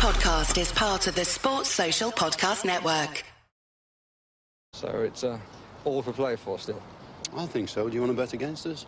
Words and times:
podcast 0.00 0.58
is 0.58 0.72
part 0.72 1.06
of 1.08 1.14
the 1.14 1.26
Sports 1.26 1.68
Social 1.68 2.10
Podcast 2.10 2.64
Network. 2.64 3.22
So 4.72 4.88
it's 5.02 5.24
uh, 5.24 5.38
all 5.84 6.00
for 6.00 6.12
play 6.12 6.36
for 6.36 6.58
still. 6.58 6.80
I 7.36 7.44
think 7.44 7.68
so. 7.68 7.86
Do 7.86 7.94
you 7.94 8.00
want 8.00 8.10
to 8.10 8.16
bet 8.16 8.32
against 8.32 8.66
us? 8.66 8.86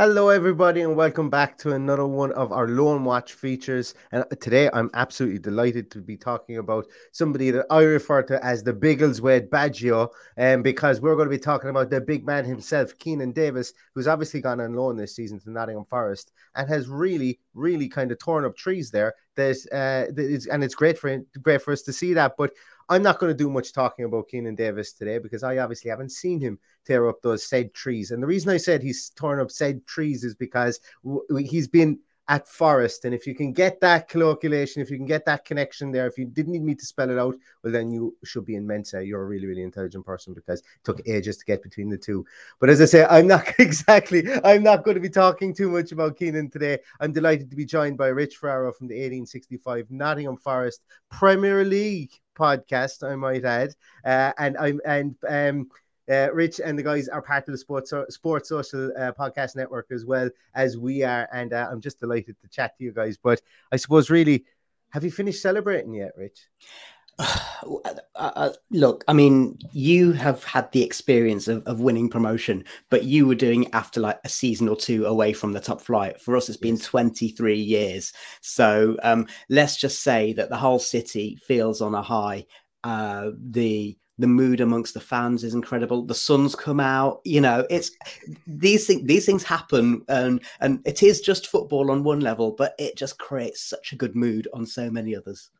Hello, 0.00 0.28
everybody, 0.28 0.82
and 0.82 0.94
welcome 0.94 1.28
back 1.28 1.58
to 1.58 1.72
another 1.72 2.06
one 2.06 2.30
of 2.34 2.52
our 2.52 2.68
Loan 2.68 3.02
Watch 3.02 3.32
features. 3.32 3.94
And 4.12 4.24
today, 4.40 4.70
I'm 4.72 4.90
absolutely 4.94 5.40
delighted 5.40 5.90
to 5.90 6.00
be 6.00 6.16
talking 6.16 6.58
about 6.58 6.86
somebody 7.10 7.50
that 7.50 7.66
I 7.68 7.82
refer 7.82 8.22
to 8.22 8.44
as 8.44 8.62
the 8.62 8.72
Biggleswade 8.72 9.48
Baggio, 9.48 10.10
and 10.36 10.58
um, 10.58 10.62
because 10.62 11.00
we're 11.00 11.16
going 11.16 11.26
to 11.26 11.36
be 11.36 11.40
talking 11.40 11.68
about 11.68 11.90
the 11.90 12.00
big 12.00 12.24
man 12.24 12.44
himself, 12.44 12.96
Keinan 12.98 13.34
Davis, 13.34 13.72
who's 13.92 14.06
obviously 14.06 14.40
gone 14.40 14.60
on 14.60 14.74
loan 14.74 14.96
this 14.96 15.16
season 15.16 15.40
to 15.40 15.50
Nottingham 15.50 15.84
Forest 15.84 16.30
and 16.54 16.68
has 16.68 16.86
really, 16.86 17.40
really 17.54 17.88
kind 17.88 18.12
of 18.12 18.20
torn 18.20 18.44
up 18.44 18.56
trees 18.56 18.92
there. 18.92 19.14
There's, 19.34 19.66
uh, 19.66 20.12
and 20.16 20.62
it's 20.62 20.76
great 20.76 20.96
for 20.96 21.20
great 21.42 21.60
for 21.60 21.72
us 21.72 21.82
to 21.82 21.92
see 21.92 22.14
that. 22.14 22.34
But 22.38 22.52
I'm 22.88 23.02
not 23.02 23.18
going 23.18 23.30
to 23.30 23.36
do 23.36 23.50
much 23.50 23.72
talking 23.72 24.06
about 24.06 24.28
Keinan 24.28 24.56
Davis 24.56 24.92
today 24.92 25.18
because 25.18 25.42
I 25.42 25.58
obviously 25.58 25.90
haven't 25.90 26.12
seen 26.12 26.40
him 26.40 26.58
tear 26.86 27.08
up 27.08 27.20
those 27.20 27.44
said 27.44 27.74
trees. 27.74 28.10
And 28.10 28.22
the 28.22 28.26
reason 28.26 28.50
I 28.50 28.56
said 28.56 28.82
he's 28.82 29.10
torn 29.10 29.40
up 29.40 29.50
said 29.50 29.86
trees 29.86 30.24
is 30.24 30.34
because 30.34 30.80
he's 31.38 31.68
been 31.68 31.98
at 32.28 32.46
Forest. 32.46 33.06
And 33.06 33.14
if 33.14 33.26
you 33.26 33.34
can 33.34 33.52
get 33.52 33.80
that 33.80 34.08
colloquiation, 34.08 34.82
if 34.82 34.90
you 34.90 34.98
can 34.98 35.06
get 35.06 35.24
that 35.24 35.44
connection 35.46 35.90
there, 35.90 36.06
if 36.06 36.18
you 36.18 36.26
didn't 36.26 36.52
need 36.52 36.62
me 36.62 36.74
to 36.74 36.84
spell 36.84 37.10
it 37.10 37.18
out, 37.18 37.36
well, 37.62 37.72
then 37.72 37.90
you 37.90 38.14
should 38.22 38.44
be 38.44 38.54
in 38.54 38.66
Mensa. 38.66 39.04
You're 39.04 39.22
a 39.22 39.26
really, 39.26 39.46
really 39.46 39.62
intelligent 39.62 40.04
person 40.04 40.34
because 40.34 40.60
it 40.60 40.66
took 40.84 41.00
ages 41.08 41.38
to 41.38 41.44
get 41.46 41.62
between 41.62 41.88
the 41.88 41.96
two. 41.96 42.26
But 42.60 42.68
as 42.68 42.80
I 42.82 42.84
say, 42.84 43.06
I'm 43.08 43.26
not 43.26 43.48
exactly, 43.58 44.24
I'm 44.44 44.62
not 44.62 44.84
going 44.84 44.96
to 44.96 45.00
be 45.00 45.08
talking 45.08 45.54
too 45.54 45.70
much 45.70 45.92
about 45.92 46.18
Keinan 46.18 46.52
today. 46.52 46.78
I'm 47.00 47.12
delighted 47.12 47.50
to 47.50 47.56
be 47.56 47.64
joined 47.64 47.96
by 47.96 48.08
Rich 48.08 48.36
Ferraro 48.36 48.72
from 48.72 48.88
the 48.88 48.94
1865 48.94 49.90
Nottingham 49.90 50.36
Forest 50.36 50.82
Premier 51.10 51.64
League 51.64 52.12
podcast, 52.38 53.08
I 53.08 53.16
might 53.16 53.44
add. 53.44 53.74
Uh, 54.04 54.32
and 54.38 54.56
I'm, 54.58 54.80
and, 54.84 55.16
um, 55.26 55.68
uh, 56.10 56.28
Rich 56.32 56.60
and 56.64 56.78
the 56.78 56.82
guys 56.82 57.08
are 57.08 57.22
part 57.22 57.48
of 57.48 57.52
the 57.52 57.58
Sports 57.58 57.92
Sports 58.08 58.48
Social 58.48 58.92
uh, 58.96 59.12
Podcast 59.12 59.56
Network 59.56 59.86
as 59.90 60.04
well 60.04 60.30
as 60.54 60.76
we 60.76 61.02
are, 61.02 61.28
and 61.32 61.52
uh, 61.52 61.68
I'm 61.70 61.80
just 61.80 62.00
delighted 62.00 62.36
to 62.40 62.48
chat 62.48 62.76
to 62.78 62.84
you 62.84 62.92
guys. 62.92 63.16
But 63.16 63.40
I 63.72 63.76
suppose, 63.76 64.10
really, 64.10 64.44
have 64.90 65.04
you 65.04 65.10
finished 65.10 65.42
celebrating 65.42 65.94
yet, 65.94 66.12
Rich? 66.16 66.40
Uh, 68.14 68.30
uh, 68.36 68.52
look, 68.70 69.04
I 69.06 69.12
mean, 69.12 69.58
you 69.72 70.12
have 70.12 70.42
had 70.42 70.70
the 70.72 70.82
experience 70.82 71.46
of, 71.46 71.64
of, 71.66 71.80
winning 71.80 72.08
promotion, 72.08 72.64
but 72.90 73.04
you 73.04 73.26
were 73.26 73.34
doing 73.34 73.64
it 73.64 73.70
after 73.72 74.00
like 74.00 74.18
a 74.24 74.28
season 74.28 74.68
or 74.68 74.76
two 74.76 75.06
away 75.06 75.32
from 75.32 75.52
the 75.52 75.60
top 75.60 75.80
flight. 75.80 76.20
For 76.20 76.36
us, 76.36 76.48
it's 76.48 76.56
been 76.56 76.78
23 76.78 77.58
years. 77.58 78.12
So 78.40 78.96
um, 79.02 79.26
let's 79.48 79.76
just 79.76 80.02
say 80.02 80.32
that 80.34 80.50
the 80.50 80.56
whole 80.56 80.78
city 80.78 81.36
feels 81.36 81.80
on 81.80 81.94
a 81.94 82.02
high. 82.02 82.46
Uh, 82.82 83.30
the 83.36 83.96
the 84.18 84.26
mood 84.26 84.60
amongst 84.60 84.94
the 84.94 85.00
fans 85.00 85.44
is 85.44 85.54
incredible. 85.54 86.02
The 86.02 86.14
sun's 86.14 86.54
come 86.54 86.80
out. 86.80 87.20
You 87.24 87.40
know, 87.40 87.66
it's 87.70 87.90
these 88.46 88.86
things. 88.86 89.06
These 89.06 89.26
things 89.26 89.44
happen, 89.44 90.02
and 90.08 90.42
and 90.60 90.80
it 90.84 91.02
is 91.02 91.20
just 91.20 91.46
football 91.46 91.90
on 91.90 92.04
one 92.04 92.20
level, 92.20 92.52
but 92.52 92.74
it 92.78 92.96
just 92.96 93.18
creates 93.18 93.62
such 93.62 93.92
a 93.92 93.96
good 93.96 94.16
mood 94.16 94.48
on 94.52 94.66
so 94.66 94.90
many 94.90 95.14
others. 95.14 95.50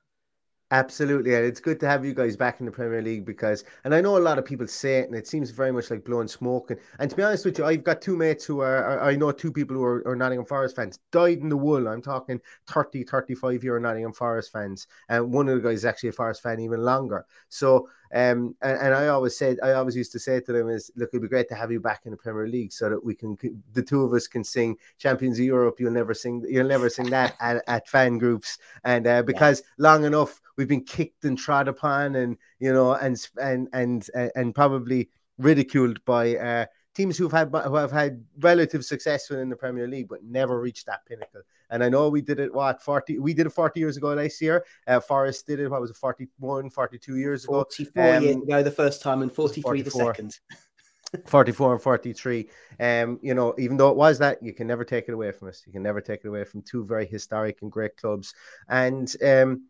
Absolutely, 0.70 1.34
and 1.34 1.46
it's 1.46 1.60
good 1.60 1.80
to 1.80 1.88
have 1.88 2.04
you 2.04 2.12
guys 2.12 2.36
back 2.36 2.60
in 2.60 2.66
the 2.66 2.72
Premier 2.72 3.00
League 3.00 3.24
because, 3.24 3.64
and 3.84 3.94
I 3.94 4.02
know 4.02 4.18
a 4.18 4.20
lot 4.20 4.38
of 4.38 4.44
people 4.44 4.66
say 4.66 4.98
it, 4.98 5.06
and 5.08 5.16
it 5.16 5.26
seems 5.26 5.48
very 5.48 5.72
much 5.72 5.90
like 5.90 6.04
blowing 6.04 6.28
smoke. 6.28 6.70
And, 6.70 6.78
and 6.98 7.08
to 7.08 7.16
be 7.16 7.22
honest 7.22 7.46
with 7.46 7.56
you, 7.56 7.64
I've 7.64 7.84
got 7.84 8.02
two 8.02 8.18
mates 8.18 8.44
who 8.44 8.60
are, 8.60 9.00
I 9.00 9.16
know 9.16 9.32
two 9.32 9.50
people 9.50 9.76
who 9.76 9.82
are, 9.82 10.06
are 10.06 10.14
Nottingham 10.14 10.44
Forest 10.44 10.76
fans, 10.76 10.98
dyed 11.10 11.38
in 11.38 11.48
the 11.48 11.56
wool. 11.56 11.88
I'm 11.88 12.02
talking 12.02 12.38
30, 12.66 13.04
35 13.04 13.64
year 13.64 13.80
Nottingham 13.80 14.12
Forest 14.12 14.52
fans, 14.52 14.86
and 15.08 15.32
one 15.32 15.48
of 15.48 15.54
the 15.54 15.66
guys 15.66 15.78
is 15.78 15.84
actually 15.86 16.10
a 16.10 16.12
Forest 16.12 16.42
fan 16.42 16.60
even 16.60 16.82
longer. 16.82 17.24
So 17.48 17.88
um, 18.14 18.56
and, 18.62 18.78
and, 18.78 18.94
I 18.94 19.08
always 19.08 19.36
said, 19.36 19.58
I 19.62 19.72
always 19.72 19.96
used 19.96 20.12
to 20.12 20.18
say 20.18 20.40
to 20.40 20.52
them 20.52 20.68
is, 20.68 20.90
look, 20.96 21.10
it'd 21.12 21.22
be 21.22 21.28
great 21.28 21.48
to 21.50 21.54
have 21.54 21.70
you 21.70 21.80
back 21.80 22.02
in 22.04 22.10
the 22.10 22.16
Premier 22.16 22.48
League 22.48 22.72
so 22.72 22.88
that 22.88 23.04
we 23.04 23.14
can, 23.14 23.36
the 23.72 23.82
two 23.82 24.02
of 24.02 24.12
us 24.14 24.26
can 24.26 24.42
sing 24.42 24.76
Champions 24.98 25.38
of 25.38 25.44
Europe. 25.44 25.78
You'll 25.78 25.92
never 25.92 26.14
sing, 26.14 26.44
you'll 26.48 26.68
never 26.68 26.88
sing 26.88 27.10
that 27.10 27.34
at, 27.40 27.62
at 27.66 27.88
fan 27.88 28.18
groups. 28.18 28.58
And 28.84 29.06
uh, 29.06 29.22
because 29.22 29.60
yeah. 29.60 29.90
long 29.90 30.04
enough 30.04 30.40
we've 30.56 30.68
been 30.68 30.84
kicked 30.84 31.24
and 31.24 31.38
trod 31.38 31.68
upon, 31.68 32.16
and 32.16 32.36
you 32.58 32.72
know, 32.72 32.92
and 32.92 33.26
and 33.40 33.68
and 33.72 34.10
and 34.34 34.54
probably 34.54 35.08
ridiculed 35.38 36.04
by 36.04 36.36
uh, 36.36 36.66
teams 36.98 37.16
who've 37.16 37.32
had 37.32 37.48
who 37.64 37.76
have 37.76 37.92
had 37.92 38.24
relative 38.40 38.84
success 38.84 39.30
within 39.30 39.48
the 39.48 39.56
Premier 39.56 39.86
League, 39.86 40.08
but 40.08 40.24
never 40.24 40.60
reached 40.60 40.86
that 40.86 41.06
pinnacle. 41.06 41.42
And 41.70 41.84
I 41.84 41.88
know 41.88 42.08
we 42.08 42.20
did 42.20 42.40
it 42.40 42.52
what 42.52 42.82
40 42.82 43.20
we 43.20 43.32
did 43.32 43.46
it 43.46 43.50
40 43.50 43.78
years 43.78 43.96
ago 43.96 44.12
last 44.14 44.40
year. 44.42 44.64
Uh, 44.86 44.98
Forest 44.98 45.46
did 45.46 45.60
it 45.60 45.70
what 45.70 45.80
was 45.80 45.90
it 45.90 45.96
41 45.96 46.70
42 46.70 47.16
years 47.16 47.44
44 47.44 47.60
ago. 47.60 47.68
44 47.94 48.16
um, 48.16 48.22
years 48.24 48.36
ago 48.36 48.62
the 48.64 48.70
first 48.70 49.00
time 49.00 49.22
and 49.22 49.32
43 49.32 49.82
the 49.82 49.90
second. 49.90 50.38
44 51.24 51.72
and 51.72 51.82
43 51.82 52.50
um 52.80 53.18
you 53.22 53.32
know 53.32 53.54
even 53.56 53.78
though 53.78 53.88
it 53.88 53.96
was 53.96 54.18
that 54.18 54.42
you 54.42 54.52
can 54.52 54.66
never 54.66 54.84
take 54.84 55.08
it 55.08 55.14
away 55.14 55.32
from 55.32 55.48
us 55.48 55.62
you 55.66 55.72
can 55.72 55.82
never 55.82 56.02
take 56.02 56.20
it 56.22 56.28
away 56.28 56.44
from 56.44 56.60
two 56.60 56.84
very 56.84 57.06
historic 57.06 57.62
and 57.62 57.72
great 57.72 57.96
clubs 57.96 58.34
and 58.68 59.16
um 59.24 59.62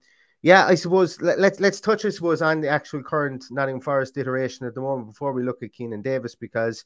yeah, 0.42 0.66
I 0.66 0.76
suppose 0.76 1.20
let, 1.20 1.40
let's 1.40 1.58
let's 1.58 1.80
touch, 1.80 2.04
I 2.04 2.10
suppose, 2.10 2.42
on 2.42 2.60
the 2.60 2.68
actual 2.68 3.02
current 3.02 3.46
Nottingham 3.50 3.80
Forest 3.80 4.16
iteration 4.16 4.66
at 4.66 4.74
the 4.74 4.80
moment 4.80 5.08
before 5.08 5.32
we 5.32 5.42
look 5.42 5.62
at 5.62 5.72
Keinan 5.72 6.02
Davis 6.02 6.36
because 6.36 6.84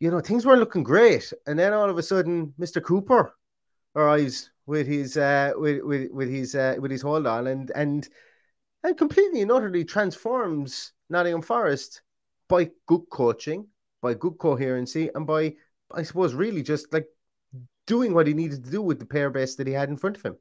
you 0.00 0.10
know 0.10 0.20
things 0.20 0.44
were 0.44 0.56
looking 0.56 0.82
great, 0.82 1.32
and 1.46 1.58
then 1.58 1.72
all 1.72 1.88
of 1.88 1.98
a 1.98 2.02
sudden, 2.02 2.52
Mr. 2.58 2.82
Cooper 2.82 3.34
arrives 3.94 4.50
with 4.66 4.86
his 4.86 5.16
uh, 5.16 5.52
with 5.56 5.82
with, 5.82 6.10
with 6.12 6.28
his 6.28 6.54
uh, 6.54 6.76
with 6.78 6.90
his 6.90 7.02
hold 7.02 7.26
on 7.26 7.46
and 7.46 7.70
and 7.74 8.08
and 8.82 8.96
completely 8.96 9.42
and 9.42 9.52
utterly 9.52 9.84
transforms 9.84 10.92
Nottingham 11.08 11.42
Forest 11.42 12.02
by 12.48 12.70
good 12.86 13.02
coaching, 13.10 13.66
by 14.02 14.14
good 14.14 14.38
coherency, 14.38 15.10
and 15.14 15.26
by 15.26 15.54
I 15.92 16.02
suppose 16.02 16.34
really 16.34 16.62
just 16.62 16.92
like 16.92 17.06
doing 17.86 18.12
what 18.12 18.26
he 18.26 18.34
needed 18.34 18.64
to 18.64 18.70
do 18.70 18.82
with 18.82 18.98
the 18.98 19.06
pair 19.06 19.30
base 19.30 19.54
that 19.56 19.66
he 19.66 19.72
had 19.72 19.88
in 19.88 19.96
front 19.96 20.16
of 20.16 20.22
him. 20.22 20.36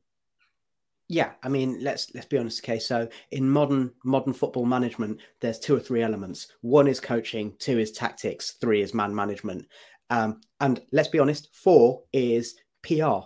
Yeah, 1.08 1.32
I 1.44 1.50
mean, 1.50 1.78
let's 1.82 2.14
let's 2.16 2.26
be 2.26 2.38
honest. 2.38 2.64
Okay, 2.64 2.80
so 2.80 3.08
in 3.32 3.48
modern 3.48 3.92
modern 4.04 4.34
football 4.34 4.66
management, 4.66 5.20
there's 5.40 5.60
two 5.60 5.76
or 5.76 5.80
three 5.80 6.02
elements. 6.02 6.48
One 6.62 6.88
is 6.88 7.00
coaching, 7.00 7.54
two 7.60 7.78
is 7.78 7.92
tactics, 7.92 8.54
three 8.60 8.82
is 8.82 8.94
man 8.94 9.14
management, 9.14 9.68
um, 10.10 10.42
and 10.60 10.82
let's 10.92 11.08
be 11.08 11.20
honest, 11.20 11.50
four 11.54 12.02
is 12.12 12.56
PR. 12.82 13.20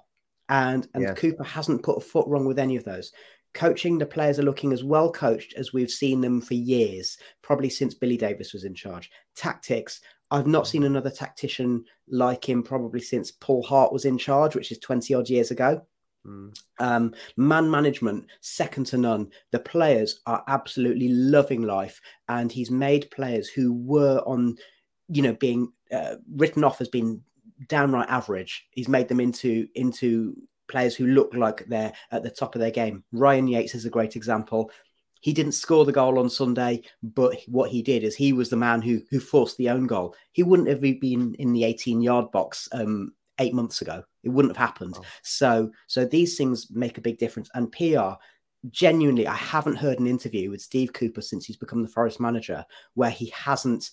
And 0.49 0.87
and 0.93 1.03
yeah. 1.03 1.13
Cooper 1.13 1.43
hasn't 1.43 1.83
put 1.83 1.97
a 1.97 2.01
foot 2.01 2.27
wrong 2.27 2.45
with 2.45 2.59
any 2.59 2.75
of 2.75 2.83
those. 2.83 3.13
Coaching, 3.53 3.97
the 3.97 4.05
players 4.05 4.39
are 4.39 4.43
looking 4.43 4.73
as 4.73 4.83
well 4.83 5.11
coached 5.11 5.53
as 5.55 5.73
we've 5.73 5.89
seen 5.89 6.21
them 6.21 6.41
for 6.41 6.53
years, 6.53 7.17
probably 7.41 7.69
since 7.69 7.93
Billy 7.93 8.17
Davies 8.17 8.53
was 8.53 8.63
in 8.63 8.75
charge. 8.75 9.09
Tactics, 9.35 10.01
I've 10.31 10.47
not 10.47 10.67
seen 10.67 10.83
another 10.83 11.09
tactician 11.09 11.85
like 12.07 12.47
him 12.47 12.61
probably 12.61 13.01
since 13.01 13.31
Paul 13.31 13.63
Hart 13.63 13.91
was 13.91 14.05
in 14.05 14.17
charge, 14.17 14.55
which 14.55 14.71
is 14.71 14.79
20 14.79 15.13
odd 15.13 15.29
years 15.29 15.49
ago. 15.49 15.81
Mm. 16.29 16.53
Um, 16.79 17.13
man 17.37 17.69
management, 17.69 18.27
second 18.41 18.85
to 18.87 18.97
none. 18.97 19.31
The 19.51 19.59
players 19.59 20.21
are 20.25 20.43
absolutely 20.47 21.09
loving 21.09 21.63
life, 21.63 21.99
and 22.27 22.51
he's 22.51 22.71
made 22.71 23.11
players 23.11 23.49
who 23.49 23.73
were 23.73 24.19
on, 24.25 24.57
you 25.07 25.21
know, 25.21 25.33
being 25.33 25.71
uh, 25.91 26.15
written 26.35 26.63
off 26.63 26.81
as 26.81 26.87
being 26.87 27.21
downright 27.67 28.09
average. 28.09 28.67
He's 28.71 28.87
made 28.87 29.07
them 29.07 29.19
into 29.19 29.67
into 29.75 30.35
players 30.67 30.95
who 30.95 31.07
look 31.07 31.33
like 31.33 31.65
they're 31.65 31.93
at 32.11 32.23
the 32.23 32.29
top 32.29 32.55
of 32.55 32.61
their 32.61 32.71
game. 32.71 33.03
Ryan 33.11 33.47
Yates 33.47 33.73
is 33.73 33.85
a 33.85 33.89
great 33.89 34.15
example. 34.15 34.71
He 35.21 35.33
didn't 35.33 35.53
score 35.53 35.83
the 35.83 35.91
goal 35.91 36.17
on 36.19 36.29
Sunday, 36.29 36.83
but 37.03 37.35
what 37.47 37.71
he 37.71 37.81
did 37.81 38.03
is 38.03 38.15
he 38.15 38.31
was 38.31 38.49
the 38.49 38.55
man 38.55 38.81
who 38.81 39.01
who 39.09 39.19
forced 39.19 39.57
the 39.57 39.69
own 39.69 39.87
goal. 39.87 40.15
He 40.31 40.43
wouldn't 40.43 40.69
have 40.69 40.81
been 40.81 41.35
in 41.39 41.53
the 41.53 41.65
18 41.65 42.01
yard 42.01 42.31
box 42.31 42.69
um, 42.71 43.13
eight 43.39 43.53
months 43.53 43.81
ago. 43.81 44.03
It 44.23 44.29
wouldn't 44.29 44.55
have 44.55 44.67
happened. 44.67 44.95
Oh. 44.97 45.03
So, 45.23 45.71
so 45.87 46.05
these 46.05 46.37
things 46.37 46.67
make 46.71 46.97
a 46.97 47.01
big 47.01 47.17
difference. 47.17 47.49
And 47.53 47.71
PR, 47.71 48.13
genuinely, 48.69 49.27
I 49.27 49.35
haven't 49.35 49.77
heard 49.77 49.99
an 49.99 50.07
interview 50.07 50.49
with 50.49 50.61
Steve 50.61 50.93
Cooper 50.93 51.21
since 51.21 51.45
he's 51.45 51.57
become 51.57 51.81
the 51.81 51.89
Forest 51.89 52.19
manager 52.19 52.65
where 52.93 53.09
he 53.09 53.33
hasn't 53.35 53.89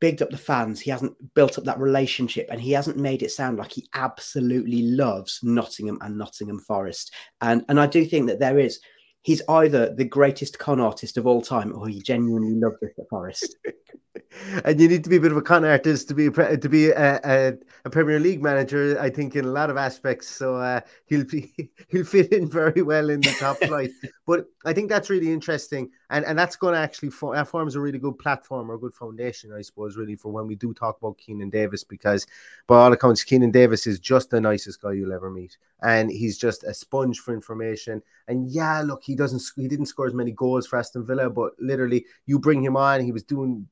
bigged 0.00 0.20
up 0.20 0.30
the 0.30 0.36
fans, 0.36 0.80
he 0.80 0.90
hasn't 0.90 1.14
built 1.34 1.58
up 1.58 1.64
that 1.64 1.78
relationship, 1.78 2.48
and 2.50 2.60
he 2.60 2.72
hasn't 2.72 2.96
made 2.96 3.22
it 3.22 3.30
sound 3.30 3.58
like 3.58 3.70
he 3.70 3.88
absolutely 3.94 4.82
loves 4.82 5.38
Nottingham 5.44 5.98
and 6.00 6.18
Nottingham 6.18 6.58
Forest. 6.58 7.14
And 7.40 7.64
and 7.68 7.78
I 7.78 7.86
do 7.86 8.04
think 8.04 8.26
that 8.26 8.40
there 8.40 8.58
is 8.58 8.80
he's 9.22 9.42
either 9.48 9.94
the 9.94 10.04
greatest 10.04 10.58
con 10.58 10.80
artist 10.80 11.16
of 11.16 11.26
all 11.26 11.42
time 11.42 11.72
or 11.74 11.88
he 11.88 12.00
genuinely 12.00 12.54
loves 12.54 12.82
it 12.82 12.94
at 12.98 13.08
Forest. 13.08 13.56
and 14.64 14.80
you 14.80 14.88
need 14.88 15.04
to 15.04 15.10
be 15.10 15.16
a 15.16 15.20
bit 15.20 15.30
of 15.30 15.36
a 15.36 15.42
con 15.42 15.64
artist 15.64 16.08
to 16.08 16.14
be 16.14 16.26
a, 16.26 16.56
to 16.56 16.68
be 16.68 16.90
a, 16.90 17.20
a, 17.24 17.52
a 17.84 17.90
Premier 17.90 18.18
League 18.18 18.42
manager. 18.42 18.98
I 19.00 19.10
think 19.10 19.36
in 19.36 19.44
a 19.44 19.50
lot 19.50 19.70
of 19.70 19.76
aspects, 19.76 20.28
so 20.28 20.56
uh, 20.56 20.80
he'll 21.06 21.24
be 21.24 21.52
he'll 21.88 22.04
fit 22.04 22.32
in 22.32 22.48
very 22.48 22.82
well 22.82 23.10
in 23.10 23.20
the 23.20 23.34
top 23.38 23.56
flight. 23.66 23.90
But 24.26 24.46
I 24.64 24.72
think 24.72 24.88
that's 24.88 25.10
really 25.10 25.32
interesting, 25.32 25.90
and 26.10 26.24
and 26.24 26.38
that's 26.38 26.56
going 26.56 26.74
to 26.74 26.80
actually 26.80 27.10
for, 27.10 27.34
that 27.34 27.48
forms 27.48 27.74
a 27.74 27.80
really 27.80 27.98
good 27.98 28.18
platform 28.18 28.70
or 28.70 28.74
a 28.74 28.78
good 28.78 28.94
foundation, 28.94 29.52
I 29.52 29.62
suppose, 29.62 29.96
really 29.96 30.16
for 30.16 30.32
when 30.32 30.46
we 30.46 30.54
do 30.54 30.74
talk 30.74 30.98
about 30.98 31.18
Keinan 31.18 31.50
Davis, 31.50 31.84
because 31.84 32.26
by 32.66 32.78
all 32.78 32.92
accounts, 32.92 33.24
Keinan 33.24 33.52
Davis 33.52 33.86
is 33.86 33.98
just 33.98 34.30
the 34.30 34.40
nicest 34.40 34.80
guy 34.80 34.92
you'll 34.92 35.12
ever 35.12 35.30
meet, 35.30 35.56
and 35.82 36.10
he's 36.10 36.38
just 36.38 36.64
a 36.64 36.74
sponge 36.74 37.20
for 37.20 37.34
information. 37.34 38.02
And 38.28 38.50
yeah, 38.50 38.82
look, 38.82 39.02
he 39.02 39.11
doesn't 39.14 39.42
he 39.56 39.68
didn't 39.68 39.86
score 39.86 40.06
as 40.06 40.14
many 40.14 40.32
goals 40.32 40.66
for 40.66 40.78
Aston 40.78 41.06
Villa, 41.06 41.30
but 41.30 41.52
literally, 41.58 42.04
you 42.26 42.38
bring 42.38 42.62
him 42.62 42.76
on, 42.76 43.00
he 43.00 43.12
was 43.12 43.22
doing 43.22 43.66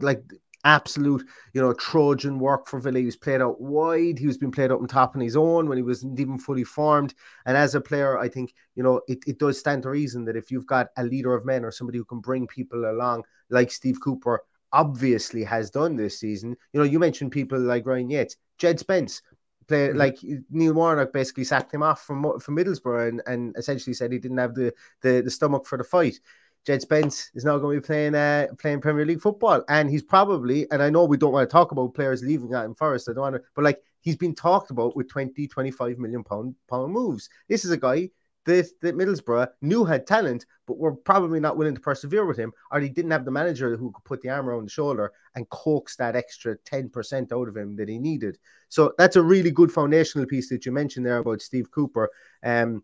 like 0.00 0.22
absolute, 0.66 1.24
you 1.52 1.60
know, 1.60 1.72
Trojan 1.72 2.38
work 2.38 2.66
for 2.66 2.80
Villa. 2.80 2.98
He 2.98 3.04
was 3.04 3.16
played 3.16 3.40
out 3.40 3.60
wide. 3.60 4.18
He 4.18 4.26
was 4.26 4.36
being 4.36 4.52
played 4.52 4.72
up 4.72 4.80
on 4.80 4.88
top 4.88 5.14
on 5.14 5.22
his 5.22 5.36
own 5.36 5.68
when 5.68 5.78
he 5.78 5.82
wasn't 5.82 6.18
even 6.18 6.38
fully 6.38 6.64
formed. 6.64 7.14
And 7.46 7.56
as 7.56 7.74
a 7.74 7.80
player, 7.80 8.18
I 8.18 8.28
think, 8.28 8.52
you 8.74 8.82
know, 8.82 9.00
it, 9.06 9.20
it 9.26 9.38
does 9.38 9.58
stand 9.58 9.84
to 9.84 9.90
reason 9.90 10.24
that 10.24 10.36
if 10.36 10.50
you've 10.50 10.66
got 10.66 10.88
a 10.96 11.04
leader 11.04 11.34
of 11.34 11.46
men 11.46 11.64
or 11.64 11.70
somebody 11.70 11.98
who 11.98 12.04
can 12.04 12.20
bring 12.20 12.46
people 12.48 12.90
along, 12.90 13.22
like 13.48 13.70
Steve 13.70 13.98
Cooper 14.02 14.42
obviously 14.72 15.44
has 15.44 15.70
done 15.70 15.96
this 15.96 16.18
season, 16.18 16.56
you 16.72 16.80
know, 16.80 16.86
you 16.86 16.98
mentioned 16.98 17.30
people 17.30 17.60
like 17.60 17.86
Ryan 17.86 18.10
Yates, 18.10 18.36
Jed 18.58 18.80
Spence. 18.80 19.22
Play, 19.68 19.88
mm-hmm. 19.88 19.98
like 19.98 20.18
Neil 20.50 20.74
Warnock 20.74 21.12
basically 21.12 21.44
sacked 21.44 21.72
him 21.72 21.82
off 21.82 22.02
from 22.02 22.38
from 22.40 22.56
Middlesbrough 22.56 23.08
and, 23.08 23.22
and 23.26 23.56
essentially 23.56 23.94
said 23.94 24.12
he 24.12 24.18
didn't 24.18 24.38
have 24.38 24.54
the, 24.54 24.72
the 25.02 25.22
the 25.22 25.30
stomach 25.30 25.66
for 25.66 25.78
the 25.78 25.84
fight. 25.84 26.18
Jed 26.66 26.82
Spence 26.82 27.30
is 27.34 27.44
now 27.44 27.58
going 27.58 27.76
to 27.76 27.80
be 27.80 27.86
playing 27.86 28.14
uh, 28.16 28.48
playing 28.58 28.80
Premier 28.80 29.06
League 29.06 29.20
football, 29.20 29.64
and 29.68 29.88
he's 29.88 30.02
probably, 30.02 30.70
and 30.72 30.82
I 30.82 30.90
know 30.90 31.04
we 31.04 31.16
don't 31.16 31.32
want 31.32 31.48
to 31.48 31.52
talk 31.52 31.70
about 31.70 31.94
players 31.94 32.24
leaving 32.24 32.54
out 32.54 32.64
in 32.64 32.74
Forest, 32.74 33.08
I 33.08 33.12
don't 33.12 33.22
want 33.22 33.36
to, 33.36 33.42
but 33.54 33.64
like 33.64 33.82
he's 34.00 34.16
been 34.16 34.34
talked 34.34 34.70
about 34.70 34.96
with 34.96 35.08
20, 35.08 35.46
25 35.46 35.98
million 35.98 36.24
pound 36.24 36.56
pound 36.68 36.92
moves. 36.92 37.28
This 37.48 37.64
is 37.64 37.70
a 37.70 37.76
guy 37.76 38.10
that, 38.46 38.68
that 38.80 38.96
Middlesbrough 38.96 39.48
knew 39.60 39.84
had 39.84 40.06
talent, 40.06 40.46
but 40.66 40.78
were 40.78 40.94
probably 40.94 41.38
not 41.38 41.56
willing 41.56 41.74
to 41.74 41.80
persevere 41.80 42.24
with 42.24 42.38
him, 42.38 42.52
or 42.70 42.80
he 42.80 42.88
didn't 42.88 43.10
have 43.10 43.24
the 43.24 43.30
manager 43.30 43.76
who 43.76 43.92
could 43.92 44.04
put 44.04 44.22
the 44.22 44.30
arm 44.30 44.48
around 44.48 44.64
the 44.64 44.70
shoulder 44.70 45.12
and 45.34 45.48
coax 45.50 45.96
that 45.96 46.16
extra 46.16 46.56
10% 46.58 47.32
out 47.32 47.48
of 47.48 47.56
him 47.56 47.76
that 47.76 47.88
he 47.88 47.98
needed. 47.98 48.38
So 48.68 48.92
that's 48.98 49.16
a 49.16 49.22
really 49.22 49.50
good 49.50 49.70
foundational 49.70 50.26
piece 50.26 50.48
that 50.48 50.64
you 50.64 50.72
mentioned 50.72 51.04
there 51.04 51.18
about 51.18 51.42
Steve 51.42 51.70
Cooper. 51.70 52.10
Um, 52.42 52.82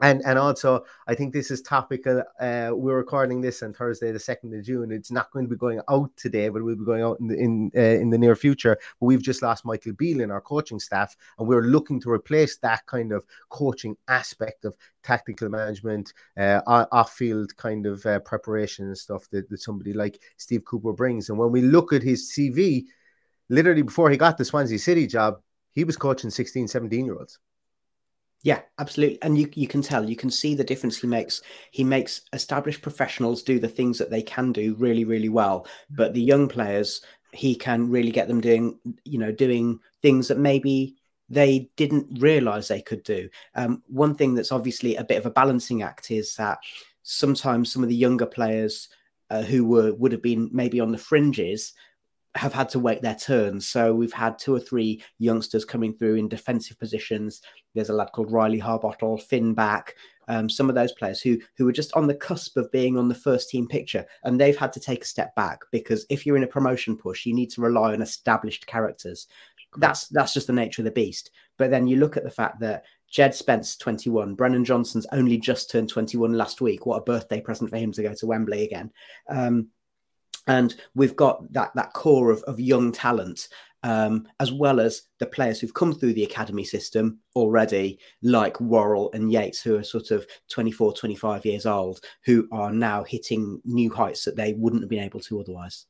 and 0.00 0.22
and 0.24 0.38
also 0.38 0.84
I 1.06 1.14
think 1.14 1.32
this 1.32 1.50
is 1.50 1.62
topical. 1.62 2.22
Uh, 2.40 2.70
we're 2.72 2.96
recording 2.96 3.40
this 3.40 3.62
on 3.62 3.72
Thursday, 3.72 4.10
the 4.10 4.18
second 4.18 4.54
of 4.54 4.64
June. 4.64 4.90
It's 4.90 5.10
not 5.10 5.30
going 5.30 5.44
to 5.44 5.50
be 5.50 5.56
going 5.56 5.80
out 5.88 6.10
today, 6.16 6.48
but 6.48 6.62
we'll 6.62 6.76
be 6.76 6.84
going 6.84 7.02
out 7.02 7.20
in 7.20 7.28
the, 7.28 7.36
in 7.36 7.70
uh, 7.76 7.80
in 7.80 8.10
the 8.10 8.18
near 8.18 8.34
future. 8.34 8.76
But 8.98 9.06
we've 9.06 9.22
just 9.22 9.42
lost 9.42 9.64
Michael 9.64 9.92
Beale 9.92 10.20
in 10.20 10.30
our 10.30 10.40
coaching 10.40 10.80
staff, 10.80 11.16
and 11.38 11.46
we're 11.46 11.62
looking 11.62 12.00
to 12.00 12.10
replace 12.10 12.56
that 12.58 12.84
kind 12.86 13.12
of 13.12 13.24
coaching 13.50 13.96
aspect 14.08 14.64
of 14.64 14.76
tactical 15.02 15.48
management, 15.48 16.12
uh, 16.38 16.60
off-field 16.66 17.56
kind 17.56 17.86
of 17.86 18.04
uh, 18.06 18.18
preparation 18.20 18.86
and 18.86 18.98
stuff 18.98 19.28
that, 19.30 19.48
that 19.50 19.60
somebody 19.60 19.92
like 19.92 20.20
Steve 20.38 20.64
Cooper 20.64 20.92
brings. 20.92 21.28
And 21.28 21.38
when 21.38 21.52
we 21.52 21.60
look 21.60 21.92
at 21.92 22.02
his 22.02 22.32
CV, 22.32 22.84
literally 23.50 23.82
before 23.82 24.10
he 24.10 24.16
got 24.16 24.38
the 24.38 24.44
Swansea 24.44 24.78
City 24.78 25.06
job, 25.06 25.40
he 25.72 25.84
was 25.84 25.96
coaching 25.96 26.30
16, 26.30 26.68
17 26.68 27.04
year 27.04 27.18
olds. 27.18 27.38
Yeah, 28.44 28.60
absolutely. 28.78 29.20
And 29.22 29.38
you 29.38 29.48
you 29.54 29.66
can 29.66 29.80
tell, 29.80 30.08
you 30.08 30.16
can 30.16 30.30
see 30.30 30.54
the 30.54 30.62
difference 30.62 30.98
he 30.98 31.06
makes. 31.06 31.40
He 31.70 31.82
makes 31.82 32.20
established 32.34 32.82
professionals 32.82 33.42
do 33.42 33.58
the 33.58 33.68
things 33.68 33.98
that 33.98 34.10
they 34.10 34.22
can 34.22 34.52
do 34.52 34.74
really, 34.78 35.04
really 35.04 35.30
well. 35.30 35.66
But 35.90 36.12
the 36.12 36.20
young 36.20 36.46
players, 36.46 37.00
he 37.32 37.54
can 37.54 37.90
really 37.90 38.10
get 38.12 38.28
them 38.28 38.42
doing, 38.42 38.78
you 39.04 39.18
know, 39.18 39.32
doing 39.32 39.80
things 40.02 40.28
that 40.28 40.38
maybe 40.38 40.96
they 41.30 41.70
didn't 41.76 42.20
realize 42.20 42.68
they 42.68 42.82
could 42.82 43.02
do. 43.02 43.30
Um, 43.54 43.82
one 43.86 44.14
thing 44.14 44.34
that's 44.34 44.52
obviously 44.52 44.96
a 44.96 45.04
bit 45.04 45.16
of 45.16 45.24
a 45.24 45.30
balancing 45.30 45.82
act 45.82 46.10
is 46.10 46.36
that 46.36 46.58
sometimes 47.02 47.72
some 47.72 47.82
of 47.82 47.88
the 47.88 47.96
younger 47.96 48.26
players 48.26 48.90
uh, 49.30 49.40
who 49.42 49.64
were 49.64 49.94
would 49.94 50.12
have 50.12 50.22
been 50.22 50.50
maybe 50.52 50.80
on 50.80 50.92
the 50.92 50.98
fringes 50.98 51.72
have 52.36 52.52
had 52.52 52.68
to 52.70 52.78
wait 52.78 53.00
their 53.00 53.14
turn. 53.14 53.60
So 53.60 53.94
we've 53.94 54.12
had 54.12 54.38
two 54.38 54.54
or 54.54 54.60
three 54.60 55.02
youngsters 55.18 55.64
coming 55.64 55.94
through 55.94 56.16
in 56.16 56.28
defensive 56.28 56.78
positions. 56.78 57.42
There's 57.74 57.90
a 57.90 57.94
lad 57.94 58.10
called 58.12 58.32
Riley 58.32 58.58
Harbottle, 58.58 59.22
Finn 59.22 59.54
Back, 59.54 59.94
um, 60.28 60.48
some 60.48 60.68
of 60.68 60.74
those 60.74 60.92
players 60.92 61.20
who 61.20 61.38
who 61.56 61.64
were 61.64 61.72
just 61.72 61.92
on 61.94 62.06
the 62.06 62.14
cusp 62.14 62.56
of 62.56 62.70
being 62.72 62.96
on 62.96 63.08
the 63.08 63.14
first 63.14 63.50
team 63.50 63.68
picture, 63.68 64.06
and 64.24 64.40
they've 64.40 64.56
had 64.56 64.72
to 64.72 64.80
take 64.80 65.04
a 65.04 65.06
step 65.06 65.34
back 65.34 65.60
because 65.70 66.06
if 66.08 66.24
you're 66.24 66.36
in 66.36 66.44
a 66.44 66.48
promotion 66.48 66.96
push, 66.96 67.26
you 67.26 67.34
need 67.34 67.50
to 67.50 67.60
rely 67.60 67.92
on 67.92 68.02
established 68.02 68.66
characters. 68.66 69.26
That's 69.76 70.08
that's 70.08 70.34
just 70.34 70.46
the 70.46 70.52
nature 70.52 70.82
of 70.82 70.84
the 70.84 70.90
beast. 70.92 71.30
But 71.58 71.70
then 71.70 71.86
you 71.86 71.96
look 71.96 72.16
at 72.16 72.24
the 72.24 72.30
fact 72.30 72.60
that 72.60 72.84
Jed 73.08 73.34
Spence, 73.34 73.76
21, 73.76 74.34
Brennan 74.34 74.64
Johnson's 74.64 75.06
only 75.12 75.38
just 75.38 75.70
turned 75.70 75.88
21 75.88 76.32
last 76.32 76.60
week. 76.60 76.84
What 76.84 76.96
a 76.96 77.04
birthday 77.04 77.40
present 77.40 77.70
for 77.70 77.76
him 77.76 77.92
to 77.92 78.02
go 78.02 78.12
to 78.12 78.26
Wembley 78.26 78.64
again. 78.64 78.90
Um, 79.28 79.68
and 80.46 80.74
we've 80.94 81.16
got 81.16 81.52
that 81.52 81.70
that 81.74 81.92
core 81.92 82.30
of, 82.30 82.42
of 82.44 82.60
young 82.60 82.92
talent 82.92 83.48
um, 83.84 84.26
as 84.40 84.50
well 84.50 84.80
as 84.80 85.02
the 85.18 85.26
players 85.26 85.60
who've 85.60 85.74
come 85.74 85.92
through 85.92 86.14
the 86.14 86.24
academy 86.24 86.64
system 86.64 87.18
already 87.36 87.98
like 88.22 88.58
Worrall 88.58 89.10
and 89.12 89.30
yates 89.30 89.60
who 89.60 89.76
are 89.76 89.84
sort 89.84 90.10
of 90.10 90.26
24 90.48 90.94
25 90.94 91.44
years 91.44 91.66
old 91.66 92.00
who 92.24 92.48
are 92.50 92.72
now 92.72 93.04
hitting 93.04 93.60
new 93.64 93.92
heights 93.92 94.24
that 94.24 94.36
they 94.36 94.54
wouldn't 94.54 94.82
have 94.82 94.90
been 94.90 95.04
able 95.04 95.20
to 95.20 95.40
otherwise 95.40 95.86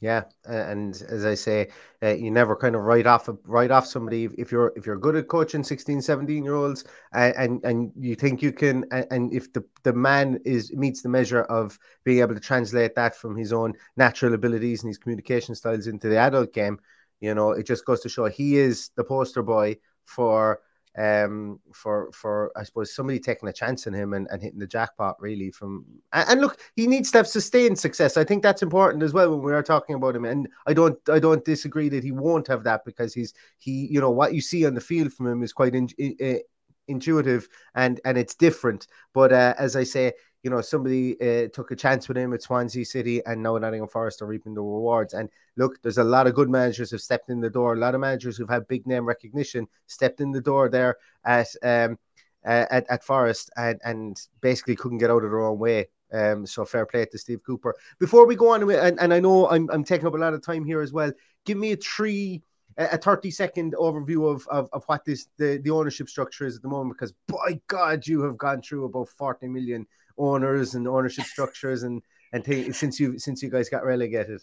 yeah, 0.00 0.24
and 0.44 0.94
as 1.08 1.24
I 1.24 1.34
say, 1.34 1.68
uh, 2.02 2.08
you 2.08 2.30
never 2.30 2.54
kind 2.54 2.74
of 2.74 2.82
write 2.82 3.06
off 3.06 3.30
write 3.44 3.70
off 3.70 3.86
somebody 3.86 4.28
if 4.36 4.52
you're 4.52 4.72
if 4.76 4.84
you're 4.84 4.98
good 4.98 5.16
at 5.16 5.28
coaching 5.28 5.64
16, 5.64 6.02
17 6.02 6.44
year 6.44 6.54
olds, 6.54 6.84
and, 7.14 7.34
and 7.36 7.64
and 7.64 7.92
you 7.98 8.14
think 8.14 8.42
you 8.42 8.52
can, 8.52 8.84
and 9.10 9.32
if 9.32 9.50
the 9.54 9.64
the 9.84 9.94
man 9.94 10.38
is 10.44 10.70
meets 10.72 11.00
the 11.00 11.08
measure 11.08 11.42
of 11.44 11.78
being 12.04 12.20
able 12.20 12.34
to 12.34 12.40
translate 12.40 12.94
that 12.94 13.16
from 13.16 13.36
his 13.36 13.54
own 13.54 13.72
natural 13.96 14.34
abilities 14.34 14.82
and 14.82 14.90
his 14.90 14.98
communication 14.98 15.54
styles 15.54 15.86
into 15.86 16.08
the 16.10 16.18
adult 16.18 16.52
game, 16.52 16.78
you 17.20 17.34
know, 17.34 17.52
it 17.52 17.64
just 17.66 17.86
goes 17.86 18.00
to 18.00 18.08
show 18.10 18.26
he 18.26 18.58
is 18.58 18.90
the 18.96 19.04
poster 19.04 19.42
boy 19.42 19.76
for 20.04 20.60
um, 20.96 21.60
for 21.72 22.10
for 22.12 22.50
I 22.56 22.62
suppose 22.62 22.94
somebody 22.94 23.18
taking 23.18 23.48
a 23.48 23.52
chance 23.52 23.86
on 23.86 23.92
him 23.92 24.14
and, 24.14 24.26
and 24.30 24.42
hitting 24.42 24.58
the 24.58 24.66
jackpot 24.66 25.20
really 25.20 25.50
from 25.50 25.84
and, 26.12 26.40
look 26.40 26.58
he 26.74 26.86
needs 26.86 27.10
to 27.12 27.18
have 27.18 27.28
sustained 27.28 27.78
success. 27.78 28.16
I 28.16 28.24
think 28.24 28.42
that's 28.42 28.62
important 28.62 29.02
as 29.02 29.12
well 29.12 29.30
when 29.30 29.42
we 29.42 29.52
are 29.52 29.62
talking 29.62 29.96
about 29.96 30.16
him. 30.16 30.24
And 30.24 30.48
I 30.66 30.72
don't 30.72 30.98
I 31.10 31.18
don't 31.18 31.44
disagree 31.44 31.88
that 31.90 32.04
he 32.04 32.12
won't 32.12 32.48
have 32.48 32.64
that 32.64 32.84
because 32.84 33.12
he's 33.12 33.34
he 33.58 33.86
you 33.90 34.00
know 34.00 34.10
what 34.10 34.34
you 34.34 34.40
see 34.40 34.66
on 34.66 34.74
the 34.74 34.80
field 34.80 35.12
from 35.12 35.26
him 35.26 35.42
is 35.42 35.52
quite 35.52 35.74
in, 35.74 35.88
in, 35.98 36.40
intuitive 36.88 37.48
and 37.74 38.00
and 38.04 38.16
it's 38.16 38.34
different. 38.34 38.86
But 39.12 39.32
uh, 39.32 39.54
as 39.58 39.76
I 39.76 39.84
say, 39.84 40.12
you 40.42 40.50
know, 40.50 40.60
somebody 40.60 41.20
uh, 41.20 41.48
took 41.52 41.70
a 41.70 41.76
chance 41.76 42.08
with 42.08 42.16
him 42.16 42.32
at 42.32 42.42
Swansea 42.42 42.84
City, 42.84 43.24
and 43.26 43.42
now 43.42 43.58
Nottingham 43.58 43.88
Forest 43.88 44.22
are 44.22 44.26
reaping 44.26 44.54
the 44.54 44.62
rewards. 44.62 45.14
And 45.14 45.28
look, 45.56 45.82
there's 45.82 45.98
a 45.98 46.04
lot 46.04 46.26
of 46.26 46.34
good 46.34 46.48
managers 46.48 46.90
who've 46.90 47.00
stepped 47.00 47.30
in 47.30 47.40
the 47.40 47.50
door. 47.50 47.74
A 47.74 47.78
lot 47.78 47.94
of 47.94 48.00
managers 48.00 48.36
who've 48.36 48.48
had 48.48 48.68
big 48.68 48.86
name 48.86 49.04
recognition 49.04 49.66
stepped 49.86 50.20
in 50.20 50.30
the 50.30 50.40
door 50.40 50.68
there 50.68 50.96
at 51.24 51.48
um, 51.62 51.98
uh, 52.46 52.66
at, 52.70 52.86
at 52.88 53.04
Forest 53.04 53.50
and 53.56 53.80
and 53.84 54.20
basically 54.40 54.76
couldn't 54.76 54.98
get 54.98 55.10
out 55.10 55.24
of 55.24 55.30
their 55.30 55.44
own 55.44 55.58
way. 55.58 55.88
Um, 56.12 56.46
so 56.46 56.64
fair 56.64 56.86
play 56.86 57.04
to 57.06 57.18
Steve 57.18 57.42
Cooper. 57.44 57.74
Before 57.98 58.26
we 58.26 58.36
go 58.36 58.50
on, 58.50 58.70
and, 58.70 59.00
and 59.00 59.12
I 59.12 59.18
know 59.18 59.48
I'm 59.48 59.68
I'm 59.70 59.84
taking 59.84 60.06
up 60.06 60.14
a 60.14 60.18
lot 60.18 60.34
of 60.34 60.42
time 60.42 60.64
here 60.64 60.80
as 60.80 60.92
well. 60.92 61.12
Give 61.44 61.58
me 61.58 61.72
a 61.72 61.76
three 61.76 62.42
a 62.78 62.98
30 62.98 63.30
second 63.30 63.74
overview 63.74 64.30
of, 64.30 64.46
of, 64.48 64.68
of 64.72 64.84
what 64.84 65.04
this 65.04 65.28
the, 65.38 65.58
the 65.64 65.70
ownership 65.70 66.08
structure 66.08 66.46
is 66.46 66.56
at 66.56 66.62
the 66.62 66.68
moment 66.68 66.96
because 66.96 67.12
by 67.26 67.58
god 67.68 68.06
you 68.06 68.20
have 68.22 68.36
gone 68.36 68.60
through 68.60 68.84
about 68.84 69.08
40 69.08 69.48
million 69.48 69.86
owners 70.18 70.74
and 70.74 70.88
ownership 70.88 71.24
structures 71.24 71.82
and 71.82 72.02
and 72.32 72.44
since 72.74 72.98
you 73.00 73.18
since 73.18 73.42
you 73.42 73.50
guys 73.50 73.68
got 73.68 73.84
relegated 73.84 74.40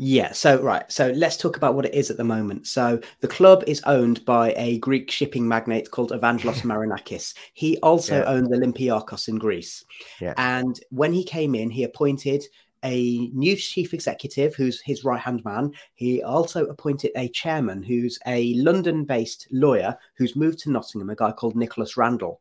yeah, 0.00 0.30
so 0.30 0.62
right. 0.62 0.84
So 0.92 1.10
let's 1.10 1.36
talk 1.36 1.56
about 1.56 1.74
what 1.74 1.84
it 1.84 1.92
is 1.92 2.08
at 2.08 2.16
the 2.16 2.24
moment. 2.24 2.68
So 2.68 3.00
the 3.18 3.26
club 3.26 3.64
is 3.66 3.82
owned 3.84 4.24
by 4.24 4.54
a 4.56 4.78
Greek 4.78 5.10
shipping 5.10 5.48
magnate 5.48 5.90
called 5.90 6.12
Evangelos 6.12 6.60
Marinakis. 6.62 7.34
He 7.52 7.78
also 7.78 8.20
yeah. 8.20 8.26
owned 8.26 8.46
Olympiakos 8.46 9.26
in 9.26 9.38
Greece. 9.38 9.84
Yeah. 10.20 10.34
And 10.36 10.78
when 10.90 11.12
he 11.12 11.24
came 11.24 11.56
in, 11.56 11.68
he 11.68 11.82
appointed 11.82 12.44
a 12.84 13.28
new 13.34 13.56
chief 13.56 13.92
executive 13.92 14.54
who's 14.54 14.80
his 14.80 15.02
right 15.02 15.20
hand 15.20 15.44
man. 15.44 15.72
He 15.94 16.22
also 16.22 16.66
appointed 16.66 17.10
a 17.16 17.28
chairman 17.30 17.82
who's 17.82 18.20
a 18.24 18.54
London 18.54 19.04
based 19.04 19.48
lawyer 19.50 19.98
who's 20.16 20.36
moved 20.36 20.60
to 20.60 20.70
Nottingham, 20.70 21.10
a 21.10 21.16
guy 21.16 21.32
called 21.32 21.56
Nicholas 21.56 21.96
Randall. 21.96 22.40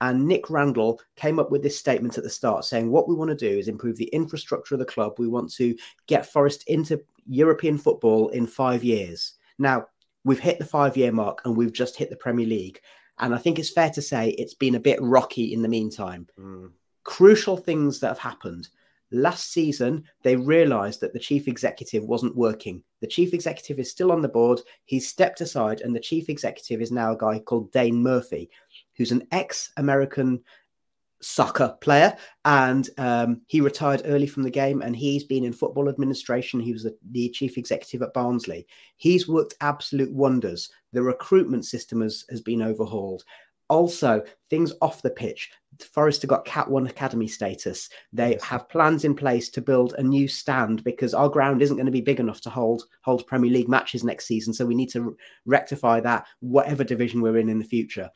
And 0.00 0.26
Nick 0.26 0.48
Randall 0.48 1.00
came 1.16 1.38
up 1.38 1.50
with 1.50 1.62
this 1.62 1.78
statement 1.78 2.16
at 2.16 2.24
the 2.24 2.30
start 2.30 2.64
saying, 2.64 2.90
What 2.90 3.08
we 3.08 3.14
want 3.14 3.30
to 3.30 3.36
do 3.36 3.58
is 3.58 3.68
improve 3.68 3.96
the 3.96 4.06
infrastructure 4.06 4.74
of 4.74 4.78
the 4.78 4.84
club. 4.84 5.14
We 5.18 5.28
want 5.28 5.52
to 5.54 5.76
get 6.06 6.30
Forest 6.32 6.64
into 6.66 7.02
European 7.26 7.76
football 7.76 8.28
in 8.30 8.46
five 8.46 8.82
years. 8.82 9.34
Now, 9.58 9.86
we've 10.24 10.40
hit 10.40 10.58
the 10.58 10.64
five 10.64 10.96
year 10.96 11.12
mark 11.12 11.42
and 11.44 11.56
we've 11.56 11.72
just 11.72 11.96
hit 11.96 12.10
the 12.10 12.16
Premier 12.16 12.46
League. 12.46 12.80
And 13.18 13.34
I 13.34 13.38
think 13.38 13.58
it's 13.58 13.70
fair 13.70 13.90
to 13.90 14.02
say 14.02 14.30
it's 14.30 14.54
been 14.54 14.74
a 14.74 14.80
bit 14.80 15.00
rocky 15.02 15.52
in 15.52 15.62
the 15.62 15.68
meantime. 15.68 16.26
Mm. 16.38 16.70
Crucial 17.04 17.56
things 17.56 18.00
that 18.00 18.08
have 18.08 18.18
happened. 18.18 18.68
Last 19.12 19.52
season, 19.52 20.04
they 20.22 20.36
realized 20.36 21.00
that 21.00 21.12
the 21.12 21.18
chief 21.18 21.48
executive 21.48 22.04
wasn't 22.04 22.36
working. 22.36 22.82
The 23.00 23.08
chief 23.08 23.34
executive 23.34 23.80
is 23.80 23.90
still 23.90 24.12
on 24.12 24.22
the 24.22 24.28
board. 24.28 24.60
He's 24.84 25.08
stepped 25.08 25.40
aside, 25.40 25.80
and 25.80 25.94
the 25.94 26.00
chief 26.00 26.28
executive 26.28 26.80
is 26.80 26.92
now 26.92 27.12
a 27.12 27.18
guy 27.18 27.40
called 27.40 27.72
Dane 27.72 28.00
Murphy, 28.02 28.50
who's 29.00 29.12
an 29.12 29.26
ex 29.32 29.72
American 29.78 30.38
soccer 31.22 31.74
player 31.80 32.14
and 32.44 32.90
um, 32.98 33.40
he 33.46 33.62
retired 33.62 34.02
early 34.04 34.26
from 34.26 34.42
the 34.42 34.50
game 34.50 34.82
and 34.82 34.94
he's 34.94 35.24
been 35.24 35.42
in 35.42 35.54
football 35.54 35.88
administration. 35.88 36.60
He 36.60 36.74
was 36.74 36.82
the, 36.82 36.94
the, 37.12 37.30
chief 37.30 37.56
executive 37.56 38.02
at 38.02 38.12
barnsley. 38.12 38.66
He's 38.98 39.26
worked 39.26 39.54
absolute 39.62 40.12
wonders. 40.12 40.70
The 40.92 41.02
recruitment 41.02 41.64
system 41.64 42.02
has, 42.02 42.26
has 42.28 42.42
been 42.42 42.60
overhauled. 42.60 43.24
Also 43.70 44.22
things 44.50 44.74
off 44.82 45.00
the 45.00 45.08
pitch. 45.08 45.50
Forest 45.94 46.20
have 46.20 46.28
got 46.28 46.44
cat 46.44 46.68
1 46.68 46.86
academy 46.88 47.26
status. 47.26 47.88
They 48.12 48.38
have 48.42 48.68
plans 48.68 49.06
in 49.06 49.14
place 49.14 49.48
to 49.50 49.62
build 49.62 49.94
a 49.96 50.02
new 50.02 50.28
stand 50.28 50.84
because 50.84 51.14
our 51.14 51.30
ground 51.30 51.62
isn't 51.62 51.76
going 51.76 51.86
to 51.86 51.92
be 51.92 52.02
big 52.02 52.20
enough 52.20 52.42
to 52.42 52.50
hold 52.50 52.82
hold 53.00 53.26
premier 53.26 53.50
league 53.50 53.68
matches 53.68 54.04
next 54.04 54.26
season 54.26 54.52
so 54.52 54.66
we 54.66 54.74
need 54.74 54.90
to 54.90 55.16
rectify 55.46 56.00
that 56.00 56.26
whatever 56.40 56.84
division 56.84 57.22
we're 57.22 57.38
in 57.38 57.48
in 57.48 57.58
the 57.58 57.64
future 57.64 58.10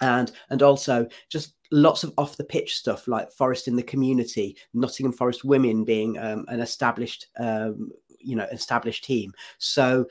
and 0.00 0.32
and 0.50 0.62
also 0.62 1.06
just 1.28 1.54
lots 1.72 2.04
of 2.04 2.12
off 2.18 2.36
the 2.36 2.44
pitch 2.44 2.76
stuff 2.76 3.06
like 3.06 3.32
Forest 3.32 3.68
in 3.68 3.76
the 3.76 3.82
community, 3.82 4.56
Nottingham 4.74 5.12
Forest 5.12 5.44
women 5.44 5.84
being 5.84 6.18
um, 6.18 6.44
an 6.48 6.60
established 6.60 7.26
um, 7.38 7.90
you 8.18 8.36
know 8.36 8.46
established 8.52 9.04
team. 9.04 9.32
So 9.58 10.06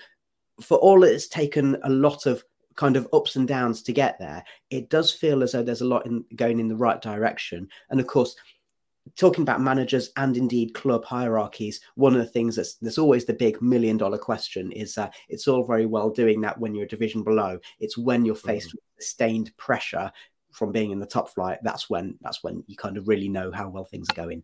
for 0.61 0.77
all 0.77 1.03
it's 1.03 1.27
taken 1.27 1.77
a 1.83 1.89
lot 1.89 2.25
of 2.25 2.43
kind 2.75 2.95
of 2.95 3.07
ups 3.11 3.35
and 3.35 3.47
downs 3.47 3.81
to 3.83 3.93
get 3.93 4.17
there, 4.19 4.43
it 4.69 4.89
does 4.89 5.11
feel 5.11 5.43
as 5.43 5.51
though 5.51 5.63
there's 5.63 5.81
a 5.81 5.85
lot 5.85 6.05
in 6.05 6.23
going 6.35 6.59
in 6.59 6.67
the 6.67 6.75
right 6.75 7.01
direction. 7.01 7.67
And 7.89 7.99
of 7.99 8.07
course, 8.07 8.35
talking 9.15 9.41
about 9.41 9.61
managers 9.61 10.11
and 10.17 10.35
indeed 10.37 10.73
club 10.73 11.05
hierarchies, 11.05 11.79
one 11.95 12.13
of 12.13 12.19
the 12.19 12.27
things 12.27 12.55
that's 12.81 12.97
always 12.97 13.25
the 13.25 13.33
big 13.33 13.61
million 13.61 13.97
dollar 13.97 14.17
question 14.17 14.71
is 14.71 14.95
that 14.95 15.13
it's 15.29 15.47
all 15.47 15.63
very 15.63 15.85
well 15.85 16.09
doing 16.09 16.41
that 16.41 16.59
when 16.59 16.73
you're 16.73 16.85
a 16.85 16.89
division 16.89 17.23
below. 17.23 17.59
It's 17.79 17.97
when 17.97 18.25
you're 18.25 18.35
faced 18.35 18.69
mm. 18.69 18.73
with 18.73 18.83
sustained 18.99 19.55
pressure 19.57 20.11
from 20.51 20.71
being 20.71 20.91
in 20.91 20.99
the 20.99 21.05
top 21.05 21.29
flight. 21.29 21.59
That's 21.63 21.89
when 21.89 22.17
that's 22.21 22.43
when 22.43 22.63
you 22.67 22.75
kind 22.75 22.97
of 22.97 23.07
really 23.07 23.29
know 23.29 23.51
how 23.51 23.69
well 23.69 23.85
things 23.85 24.09
are 24.09 24.15
going. 24.15 24.43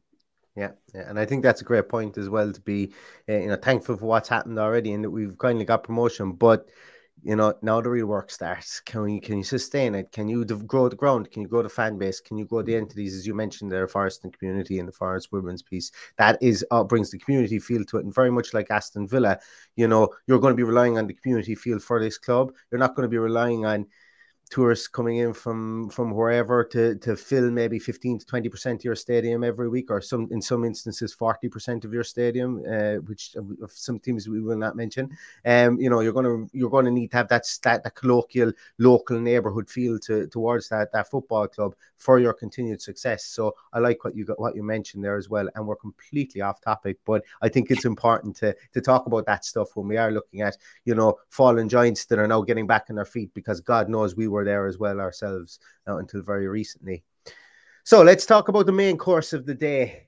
Yeah, 0.56 0.72
yeah, 0.94 1.10
and 1.10 1.20
I 1.20 1.26
think 1.26 1.44
that's 1.44 1.62
a 1.62 1.66
great 1.66 1.90
point 1.90 2.18
as 2.18 2.30
well 2.30 2.54
to 2.54 2.62
be, 2.62 2.94
uh, 3.28 3.34
you 3.34 3.48
know, 3.48 3.58
thankful 3.58 3.98
for 3.98 4.06
what's 4.06 4.30
happened 4.30 4.58
already 4.58 4.94
and 4.94 5.04
that 5.04 5.10
we've 5.10 5.38
kindly 5.38 5.66
got 5.66 5.84
promotion, 5.84 6.32
but 6.32 6.70
you 7.24 7.36
know, 7.36 7.54
now 7.62 7.82
the 7.82 7.90
real 7.90 8.06
work 8.06 8.30
starts. 8.30 8.80
Can 8.82 9.10
you 9.10 9.22
can 9.22 9.38
you 9.38 9.44
sustain 9.44 9.96
it? 9.96 10.12
Can 10.12 10.28
you 10.28 10.46
grow 10.46 10.90
the 10.90 10.96
ground? 10.96 11.32
Can 11.32 11.42
you 11.42 11.48
grow 11.48 11.64
the 11.64 11.70
fan 11.70 11.98
base? 11.98 12.20
Can 12.20 12.38
you 12.38 12.46
grow 12.46 12.62
the 12.62 12.76
entities, 12.76 13.16
as 13.16 13.26
you 13.26 13.34
mentioned, 13.34 13.72
there, 13.72 13.88
Forest 13.88 14.24
and 14.24 14.38
community 14.38 14.80
and 14.80 14.88
the 14.88 14.92
Forest 14.94 15.32
women's 15.32 15.64
piece? 15.64 15.92
That 16.18 16.38
is 16.42 16.66
uh, 16.72 16.84
brings 16.84 17.12
the 17.12 17.18
community 17.18 17.60
feel 17.60 17.84
to 17.86 17.98
it, 17.98 18.06
and 18.06 18.14
very 18.14 18.32
much 18.32 18.54
like 18.54 18.70
Aston 18.70 19.08
Villa, 19.08 19.40
you 19.76 19.88
know, 19.88 20.10
you're 20.28 20.40
going 20.40 20.54
to 20.54 20.58
be 20.58 20.64
relying 20.64 20.98
on 20.98 21.08
the 21.08 21.14
community 21.14 21.56
feel 21.56 21.80
for 21.80 22.00
this 22.00 22.18
club. 22.18 22.52
You're 22.72 22.80
not 22.80 22.96
going 22.96 23.06
to 23.06 23.12
be 23.12 23.18
relying 23.18 23.66
on 23.66 23.88
tourists 24.50 24.88
coming 24.88 25.18
in 25.18 25.34
from 25.34 25.90
from 25.90 26.12
wherever 26.12 26.64
to 26.64 26.96
to 26.96 27.16
fill 27.16 27.50
maybe 27.50 27.80
15 27.80 28.20
to 28.20 28.26
20 28.26 28.50
percent 28.50 28.82
of 28.82 28.86
your 28.86 28.96
stadium 28.96 29.44
every 29.44 29.70
week 29.70 29.90
or 29.90 30.02
some 30.02 30.28
in 30.32 30.42
some 30.42 30.64
instances 30.64 31.14
40 31.14 31.50
percent 31.50 31.84
of 31.84 31.94
your 31.94 32.04
stadium 32.04 32.64
uh, 32.70 32.96
which 33.08 33.36
of 33.36 33.72
some 33.72 34.00
teams 34.00 34.28
we 34.28 34.42
will 34.42 34.58
not 34.58 34.76
mention. 34.76 35.10
Um 35.46 35.80
you 35.80 35.90
know 35.90 36.02
you're 36.02 36.14
to 36.14 36.48
you're 36.54 36.84
to 36.84 36.92
need 36.92 37.12
to 37.12 37.18
have 37.18 37.30
that 37.30 37.46
that, 37.64 37.84
that 37.84 37.96
colloquial 37.96 38.52
local 38.78 39.20
neighborhood 39.20 39.70
feel 39.70 39.98
to 40.00 40.28
towards 40.28 40.70
that 40.70 40.92
that 40.92 41.10
football 41.10 41.48
club 41.48 41.76
for 41.98 42.20
your 42.20 42.34
continued 42.34 42.82
success. 42.82 43.26
So 43.26 43.56
i 43.74 43.80
like 43.80 44.04
what 44.04 44.16
you 44.16 44.26
got 44.26 44.40
what 44.40 44.56
you 44.56 44.64
mentioned 44.64 45.04
there 45.04 45.18
as 45.18 45.30
well 45.30 45.48
and 45.56 45.68
we're 45.68 45.76
completely 45.76 46.42
off 46.42 46.62
topic 46.62 46.98
but 47.06 47.24
i 47.42 47.50
think 47.50 47.72
it's 47.72 47.86
important 47.86 48.36
to 48.36 48.56
to 48.74 48.82
talk 48.82 49.06
about 49.06 49.26
that 49.26 49.46
stuff 49.46 49.76
when 49.76 49.88
we 49.88 49.98
are 49.98 50.12
looking 50.12 50.42
at 50.42 50.58
you 50.86 50.96
know 50.96 51.18
fallen 51.30 51.68
giants 51.70 52.06
that 52.06 52.20
are 52.20 52.28
now 52.28 52.42
getting 52.42 52.68
back 52.68 52.86
on 52.90 52.96
their 52.96 53.06
feet 53.06 53.34
because 53.34 53.60
god 53.60 53.90
knows 53.90 54.16
we 54.16 54.28
were 54.28 54.35
there 54.44 54.66
as 54.66 54.78
well 54.78 55.00
ourselves 55.00 55.60
until 55.86 56.22
very 56.22 56.48
recently. 56.48 57.04
So 57.84 58.02
let's 58.02 58.26
talk 58.26 58.48
about 58.48 58.66
the 58.66 58.72
main 58.72 58.98
course 58.98 59.32
of 59.32 59.46
the 59.46 59.54
day. 59.54 60.08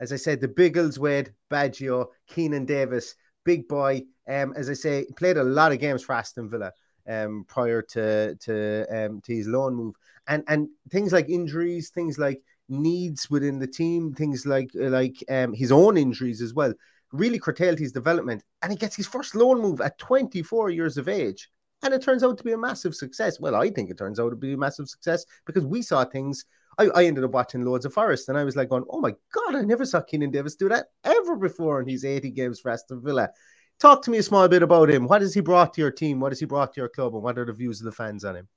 As 0.00 0.12
I 0.12 0.16
said, 0.16 0.40
the 0.40 0.46
Biggleswade, 0.46 1.32
Baggio, 1.50 2.06
Keinan 2.30 2.64
Davis, 2.64 3.16
big 3.44 3.66
boy. 3.66 4.04
Um, 4.28 4.54
as 4.56 4.70
I 4.70 4.74
say, 4.74 5.04
played 5.16 5.36
a 5.36 5.42
lot 5.42 5.72
of 5.72 5.80
games 5.80 6.04
for 6.04 6.12
Aston 6.14 6.48
Villa 6.48 6.72
um, 7.08 7.44
prior 7.48 7.82
to 7.82 8.36
to 8.36 8.86
um, 8.90 9.20
to 9.22 9.34
his 9.34 9.48
loan 9.48 9.74
move, 9.74 9.96
and 10.28 10.44
and 10.46 10.68
things 10.90 11.12
like 11.12 11.28
injuries, 11.28 11.90
things 11.90 12.18
like 12.18 12.40
needs 12.68 13.28
within 13.30 13.58
the 13.58 13.66
team, 13.66 14.14
things 14.14 14.46
like 14.46 14.70
like 14.74 15.16
um, 15.28 15.52
his 15.52 15.72
own 15.72 15.96
injuries 15.96 16.40
as 16.40 16.54
well, 16.54 16.72
really 17.12 17.38
curtailed 17.38 17.78
his 17.78 17.90
development. 17.90 18.44
And 18.62 18.70
he 18.70 18.78
gets 18.78 18.94
his 18.94 19.06
first 19.06 19.34
loan 19.34 19.60
move 19.60 19.80
at 19.80 19.98
24 19.98 20.70
years 20.70 20.98
of 20.98 21.08
age 21.08 21.50
and 21.82 21.94
it 21.94 22.02
turns 22.02 22.24
out 22.24 22.38
to 22.38 22.44
be 22.44 22.52
a 22.52 22.58
massive 22.58 22.94
success. 22.94 23.38
Well, 23.38 23.54
I 23.54 23.70
think 23.70 23.90
it 23.90 23.98
turns 23.98 24.18
out 24.18 24.30
to 24.30 24.36
be 24.36 24.52
a 24.52 24.56
massive 24.56 24.88
success 24.88 25.24
because 25.46 25.64
we 25.64 25.82
saw 25.82 26.04
things. 26.04 26.44
I, 26.78 26.86
I 26.94 27.04
ended 27.04 27.24
up 27.24 27.32
watching 27.32 27.64
loads 27.64 27.84
of 27.84 27.92
Forest, 27.94 28.28
and 28.28 28.38
I 28.38 28.44
was 28.44 28.56
like, 28.56 28.68
going, 28.68 28.84
"Oh 28.90 29.00
my 29.00 29.14
god, 29.32 29.54
I 29.56 29.62
never 29.62 29.84
saw 29.84 30.00
Keinan 30.00 30.32
Davis 30.32 30.56
do 30.56 30.68
that 30.68 30.86
ever 31.04 31.36
before." 31.36 31.80
And 31.80 31.88
he's 31.88 32.04
80 32.04 32.30
games 32.30 32.60
for 32.60 32.70
Aston 32.70 33.02
Villa. 33.02 33.30
Talk 33.78 34.02
to 34.02 34.10
me 34.10 34.18
a 34.18 34.22
small 34.22 34.48
bit 34.48 34.62
about 34.62 34.90
him. 34.90 35.06
What 35.06 35.22
has 35.22 35.34
he 35.34 35.40
brought 35.40 35.74
to 35.74 35.80
your 35.80 35.92
team? 35.92 36.18
What 36.18 36.32
has 36.32 36.40
he 36.40 36.46
brought 36.46 36.74
to 36.74 36.80
your 36.80 36.88
club? 36.88 37.14
And 37.14 37.22
what 37.22 37.38
are 37.38 37.44
the 37.44 37.52
views 37.52 37.80
of 37.80 37.84
the 37.84 37.92
fans 37.92 38.24
on 38.24 38.34
him? 38.34 38.48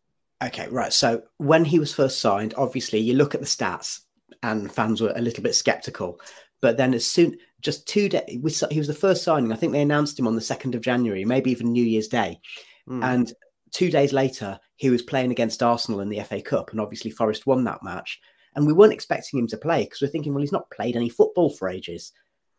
Okay, 0.43 0.67
right. 0.69 0.91
So 0.91 1.21
when 1.37 1.63
he 1.63 1.77
was 1.77 1.93
first 1.93 2.19
signed, 2.19 2.55
obviously 2.57 2.99
you 2.99 3.13
look 3.13 3.35
at 3.35 3.41
the 3.41 3.47
stats, 3.47 3.99
and 4.41 4.71
fans 4.71 5.01
were 5.01 5.13
a 5.15 5.21
little 5.21 5.43
bit 5.43 5.53
skeptical. 5.53 6.19
But 6.61 6.77
then, 6.77 6.93
as 6.93 7.05
soon 7.05 7.37
just 7.61 7.87
two 7.87 8.09
days, 8.09 8.23
he 8.27 8.37
was 8.79 8.87
the 8.87 8.93
first 8.93 9.23
signing. 9.23 9.51
I 9.51 9.55
think 9.55 9.71
they 9.71 9.81
announced 9.81 10.17
him 10.17 10.27
on 10.27 10.35
the 10.35 10.41
second 10.41 10.73
of 10.75 10.81
January, 10.81 11.25
maybe 11.25 11.51
even 11.51 11.71
New 11.71 11.83
Year's 11.83 12.07
Day. 12.07 12.39
Mm. 12.89 13.03
And 13.03 13.33
two 13.71 13.89
days 13.89 14.13
later, 14.13 14.59
he 14.75 14.89
was 14.89 15.01
playing 15.01 15.31
against 15.31 15.63
Arsenal 15.63 16.01
in 16.01 16.09
the 16.09 16.21
FA 16.21 16.41
Cup, 16.41 16.71
and 16.71 16.81
obviously 16.81 17.11
Forest 17.11 17.47
won 17.47 17.63
that 17.65 17.83
match. 17.83 18.19
And 18.55 18.67
we 18.67 18.73
weren't 18.73 18.93
expecting 18.93 19.39
him 19.39 19.47
to 19.47 19.57
play 19.57 19.83
because 19.83 20.01
we're 20.01 20.09
thinking, 20.09 20.33
well, 20.33 20.41
he's 20.41 20.51
not 20.51 20.69
played 20.71 20.95
any 20.95 21.09
football 21.09 21.49
for 21.49 21.69
ages. 21.69 22.11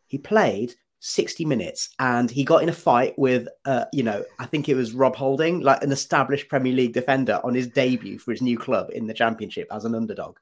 He 0.07 0.17
played 0.17 0.73
60 1.05 1.43
minutes 1.43 1.89
and 1.99 2.31
he 2.31 2.45
got 2.45 2.63
in 2.63 2.69
a 2.69 2.73
fight 2.73 3.13
with, 3.17 3.47
uh, 3.65 3.85
you 3.91 4.03
know, 4.03 4.23
I 4.39 4.45
think 4.45 4.69
it 4.69 4.75
was 4.75 4.93
Rob 4.93 5.15
Holding, 5.15 5.59
like 5.59 5.83
an 5.83 5.91
established 5.91 6.47
Premier 6.47 6.73
League 6.73 6.93
defender 6.93 7.41
on 7.43 7.53
his 7.53 7.67
debut 7.67 8.17
for 8.17 8.31
his 8.31 8.41
new 8.41 8.57
club 8.57 8.89
in 8.93 9.05
the 9.05 9.13
Championship 9.13 9.67
as 9.69 9.83
an 9.83 9.95
underdog. 9.95 10.37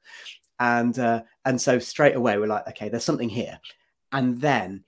And 0.60 0.96
uh, 0.98 1.22
and 1.44 1.60
so 1.60 1.80
straight 1.80 2.14
away 2.14 2.38
we're 2.38 2.46
like, 2.46 2.68
okay, 2.68 2.88
there's 2.88 3.04
something 3.04 3.28
here. 3.28 3.58
And 4.12 4.40
then 4.40 4.84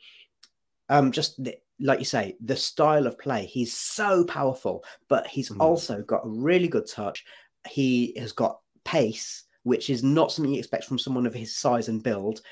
um, 0.89 1.11
just 1.11 1.41
like 1.81 1.99
you 1.99 2.05
say, 2.05 2.37
the 2.41 2.57
style 2.57 3.07
of 3.07 3.19
play, 3.19 3.47
he's 3.47 3.77
so 3.77 4.25
powerful, 4.25 4.85
but 5.09 5.27
he's 5.27 5.51
mm. 5.51 5.61
also 5.61 6.03
got 6.03 6.25
a 6.25 6.29
really 6.29 6.69
good 6.69 6.87
touch. 6.89 7.25
He 7.69 8.15
has 8.19 8.33
got 8.33 8.61
pace, 8.85 9.45
which 9.65 9.91
is 9.91 10.03
not 10.03 10.31
something 10.31 10.53
you 10.53 10.59
expect 10.59 10.85
from 10.85 10.99
someone 10.99 11.27
of 11.27 11.35
his 11.35 11.57
size 11.57 11.89
and 11.89 12.03
build. 12.03 12.43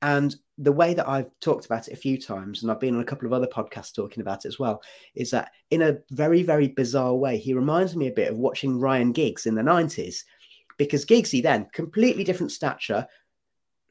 And 0.00 0.34
the 0.58 0.72
way 0.72 0.94
that 0.94 1.08
I've 1.08 1.30
talked 1.40 1.66
about 1.66 1.88
it 1.88 1.94
a 1.94 1.96
few 1.96 2.20
times, 2.20 2.62
and 2.62 2.70
I've 2.70 2.80
been 2.80 2.94
on 2.94 3.00
a 3.00 3.04
couple 3.04 3.26
of 3.26 3.32
other 3.32 3.46
podcasts 3.46 3.94
talking 3.94 4.20
about 4.20 4.44
it 4.44 4.48
as 4.48 4.58
well, 4.58 4.82
is 5.14 5.30
that 5.30 5.50
in 5.70 5.82
a 5.82 5.98
very, 6.10 6.42
very 6.42 6.68
bizarre 6.68 7.14
way, 7.14 7.38
he 7.38 7.54
reminds 7.54 7.96
me 7.96 8.06
a 8.06 8.12
bit 8.12 8.30
of 8.30 8.38
watching 8.38 8.78
Ryan 8.78 9.12
Giggs 9.12 9.46
in 9.46 9.54
the 9.54 9.62
90s. 9.62 10.24
Because 10.76 11.04
Giggsy 11.04 11.42
then, 11.42 11.66
completely 11.72 12.22
different 12.22 12.52
stature, 12.52 13.06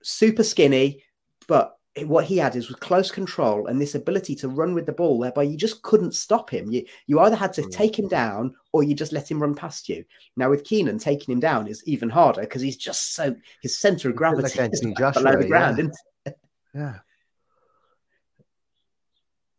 super 0.02 0.44
skinny, 0.44 1.04
but 1.48 1.77
what 2.06 2.26
he 2.26 2.38
had 2.38 2.56
is 2.56 2.70
with 2.70 2.80
close 2.80 3.12
control 3.12 3.68
and 3.68 3.82
this 3.82 3.96
ability 3.96 4.36
to 4.36 4.50
run 4.50 4.74
with 4.74 4.86
the 4.86 4.92
ball, 4.92 5.18
whereby 5.18 5.44
you 5.44 5.58
just 5.58 5.82
couldn't 5.82 6.14
stop 6.14 6.50
him. 6.50 6.70
You 6.72 6.86
you 7.08 7.20
either 7.20 7.36
had 7.36 7.54
to 7.54 7.62
mm. 7.62 7.72
take 7.72 7.98
him 7.98 8.08
down 8.08 8.54
or 8.74 8.84
you 8.84 8.94
just 8.94 9.14
let 9.14 9.30
him 9.30 9.42
run 9.42 9.56
past 9.56 9.90
you. 9.90 10.04
Now 10.36 10.50
with 10.50 10.64
Keinan, 10.64 11.02
taking 11.02 11.34
him 11.34 11.40
down 11.40 11.68
is 11.68 11.84
even 11.86 12.10
harder 12.10 12.42
because 12.42 12.62
he's 12.62 12.78
just 12.78 13.14
so 13.16 13.36
his 13.62 13.78
center 13.78 14.10
of 14.10 14.16
gravity 14.16 14.60
like 14.60 14.74
is 14.74 14.86
Joshua, 14.98 15.24
below 15.24 15.42
the 15.42 15.48
ground. 15.48 15.92
Yeah. 16.26 16.34
yeah. 16.74 16.94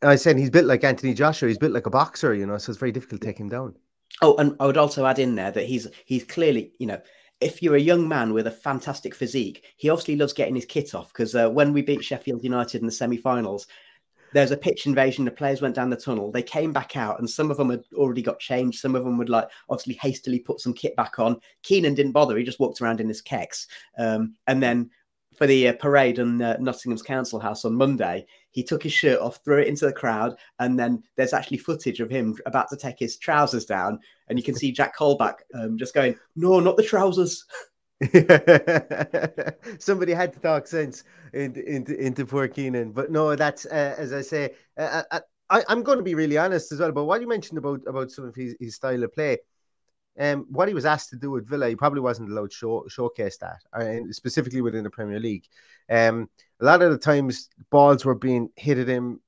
I 0.02 0.16
said 0.16 0.38
he's 0.38 0.50
built 0.50 0.66
like 0.66 0.84
Anthony 0.84 1.14
Joshua. 1.14 1.48
He's 1.48 1.58
built 1.58 1.72
like 1.72 1.86
a 1.86 1.90
boxer, 1.90 2.34
you 2.34 2.46
know, 2.46 2.58
so 2.58 2.70
it's 2.70 2.78
very 2.78 2.92
difficult 2.92 3.20
to 3.20 3.26
take 3.26 3.38
him 3.38 3.48
down. 3.48 3.74
Oh, 4.22 4.36
and 4.36 4.56
I 4.60 4.66
would 4.66 4.76
also 4.76 5.06
add 5.06 5.18
in 5.18 5.34
there 5.34 5.50
that 5.50 5.66
he's 5.66 5.88
he's 6.04 6.24
clearly, 6.24 6.72
you 6.78 6.86
know, 6.86 7.00
if 7.40 7.62
you're 7.62 7.76
a 7.76 7.80
young 7.80 8.08
man 8.08 8.32
with 8.32 8.46
a 8.46 8.52
fantastic 8.52 9.14
physique, 9.14 9.64
he 9.76 9.90
obviously 9.90 10.16
loves 10.16 10.32
getting 10.32 10.54
his 10.54 10.64
kit 10.64 10.94
off 10.94 11.12
because 11.12 11.34
uh, 11.34 11.48
when 11.48 11.72
we 11.72 11.82
beat 11.82 12.04
Sheffield 12.04 12.42
United 12.42 12.80
in 12.80 12.86
the 12.86 12.92
semi-finals, 12.92 13.66
there's 14.32 14.50
a 14.50 14.56
pitch 14.56 14.86
invasion. 14.86 15.24
The 15.24 15.30
players 15.30 15.62
went 15.62 15.74
down 15.74 15.90
the 15.90 15.96
tunnel. 15.96 16.30
They 16.30 16.42
came 16.42 16.72
back 16.72 16.96
out, 16.96 17.18
and 17.18 17.28
some 17.28 17.50
of 17.50 17.56
them 17.56 17.70
had 17.70 17.84
already 17.94 18.22
got 18.22 18.40
changed. 18.40 18.80
Some 18.80 18.94
of 18.94 19.04
them 19.04 19.16
would 19.18 19.30
like 19.30 19.48
obviously 19.70 19.94
hastily 19.94 20.38
put 20.38 20.60
some 20.60 20.74
kit 20.74 20.94
back 20.96 21.18
on. 21.18 21.40
Keinan 21.62 21.94
didn't 21.94 22.12
bother. 22.12 22.36
He 22.36 22.44
just 22.44 22.60
walked 22.60 22.80
around 22.80 23.00
in 23.00 23.08
his 23.08 23.22
kecks. 23.22 23.66
Um, 23.96 24.34
and 24.46 24.62
then 24.62 24.90
for 25.36 25.46
the 25.46 25.68
uh, 25.68 25.72
parade 25.74 26.18
on 26.18 26.42
uh, 26.42 26.56
Nottingham's 26.60 27.02
Council 27.02 27.40
House 27.40 27.64
on 27.64 27.74
Monday, 27.74 28.26
he 28.50 28.62
took 28.62 28.82
his 28.82 28.92
shirt 28.92 29.20
off, 29.20 29.40
threw 29.44 29.60
it 29.60 29.68
into 29.68 29.86
the 29.86 29.92
crowd, 29.92 30.36
and 30.58 30.78
then 30.78 31.02
there's 31.16 31.32
actually 31.32 31.58
footage 31.58 32.00
of 32.00 32.10
him 32.10 32.36
about 32.46 32.68
to 32.70 32.76
take 32.76 32.98
his 32.98 33.16
trousers 33.16 33.64
down, 33.64 33.98
and 34.28 34.38
you 34.38 34.42
can 34.42 34.54
see 34.54 34.72
Jack 34.72 34.96
Colback 34.96 35.36
um, 35.54 35.76
just 35.78 35.94
going, 35.94 36.16
"No, 36.36 36.60
not 36.60 36.76
the 36.76 36.82
trousers." 36.82 37.44
Somebody 39.80 40.12
had 40.12 40.32
to 40.32 40.38
talk 40.38 40.68
sense 40.68 41.02
into 41.32 41.64
into, 41.68 41.98
into 41.98 42.24
poor 42.24 42.46
Keinan, 42.48 42.94
but 42.94 43.10
no, 43.10 43.34
that's 43.34 43.66
uh, 43.66 43.94
as 43.98 44.12
I 44.12 44.22
say. 44.22 44.54
Uh, 44.76 45.02
uh 45.10 45.20
I, 45.50 45.64
am 45.68 45.82
going 45.82 45.98
to 45.98 46.04
be 46.04 46.14
really 46.14 46.36
honest 46.36 46.72
as 46.72 46.80
well. 46.80 46.92
But 46.92 47.04
what 47.04 47.20
you 47.20 47.28
mentioned 47.28 47.58
about 47.58 47.80
about 47.86 48.10
some 48.10 48.26
of 48.26 48.34
his, 48.34 48.54
his 48.60 48.76
style 48.76 49.02
of 49.02 49.14
play, 49.14 49.38
um, 50.18 50.46
what 50.50 50.68
he 50.68 50.74
was 50.74 50.84
asked 50.84 51.10
to 51.10 51.16
do 51.16 51.30
with 51.30 51.48
Villa, 51.48 51.68
he 51.68 51.76
probably 51.76 52.00
wasn't 52.00 52.30
allowed 52.30 52.50
to 52.50 52.56
show, 52.56 52.84
showcase 52.88 53.38
that, 53.38 53.62
uh, 53.72 54.10
specifically 54.10 54.60
within 54.60 54.82
the 54.82 54.90
Premier 54.90 55.20
League. 55.20 55.44
Um, 55.88 56.28
a 56.60 56.64
lot 56.64 56.82
of 56.82 56.90
the 56.90 56.98
times, 56.98 57.48
balls 57.70 58.04
were 58.04 58.16
being 58.16 58.50
hit 58.56 58.78
at 58.78 58.88
him 58.88 59.20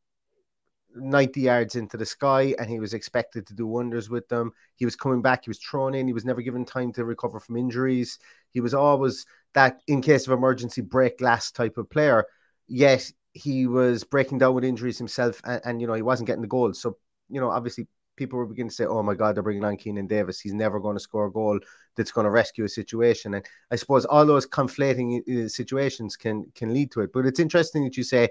90 0.97 1.41
yards 1.41 1.77
into 1.77 1.97
the 1.97 2.07
sky, 2.07 2.55
and 2.59 2.69
he 2.69 2.81
was 2.81 2.93
expected 2.93 3.47
to 3.47 3.55
do 3.55 3.67
wonders 3.67 4.11
with 4.11 4.29
them. 4.29 4.53
He 4.75 4.85
was 4.85 4.97
coming 4.97 5.23
back, 5.23 5.45
he 5.45 5.51
was 5.51 5.59
thrown 5.59 5.95
in, 5.95 6.09
he 6.09 6.13
was 6.13 6.25
never 6.25 6.43
given 6.43 6.65
time 6.65 6.93
to 6.95 7.05
recover 7.05 7.39
from 7.39 7.57
injuries. 7.57 8.19
He 8.51 8.61
was 8.61 8.75
always 8.75 9.27
that, 9.55 9.81
in 9.87 10.03
case 10.03 10.27
of 10.27 10.33
emergency, 10.33 10.81
break 10.81 11.19
glass 11.19 11.53
type 11.53 11.79
of 11.79 11.89
player. 11.89 12.25
Yet 12.67 13.13
he 13.33 13.69
was 13.69 14.03
breaking 14.03 14.39
down 14.39 14.55
with 14.55 14.65
injuries 14.65 14.99
himself, 14.99 15.41
and, 15.45 15.61
and 15.65 15.81
you 15.81 15.87
know, 15.87 15.95
he 15.95 16.03
wasn't 16.03 16.27
getting 16.27 16.43
the 16.43 16.49
goals. 16.49 16.81
So, 16.81 16.97
you 17.29 17.41
know, 17.41 17.51
obviously 17.51 17.87
people 18.21 18.39
were 18.39 18.47
beginning 18.47 18.69
to 18.69 18.75
say, 18.75 18.85
"Oh 18.85 19.03
my 19.03 19.15
God, 19.15 19.35
they're 19.35 19.43
bringing 19.43 19.65
on 19.65 19.77
Keinan 19.77 20.07
Davis. 20.07 20.41
He's 20.41 20.53
never 20.55 20.79
going 20.79 20.97
to 20.97 21.01
score 21.01 21.27
a 21.27 21.33
goal 21.33 21.59
that's 21.97 22.13
going 22.13 22.27
to 22.27 22.31
rescue 22.31 22.65
a 22.65 22.69
situation." 22.69 23.35
And 23.35 23.45
I 23.73 23.77
suppose 23.77 24.05
all 24.05 24.27
those 24.27 24.47
conflating 24.47 25.09
uh, 25.29 25.49
situations 25.49 26.17
can 26.17 26.45
can 26.55 26.73
lead 26.75 26.93
to 26.93 27.01
it. 27.01 27.13
But 27.13 27.27
it's 27.27 27.41
interesting 27.41 27.83
that 27.85 27.97
you 27.97 28.05
say 28.05 28.29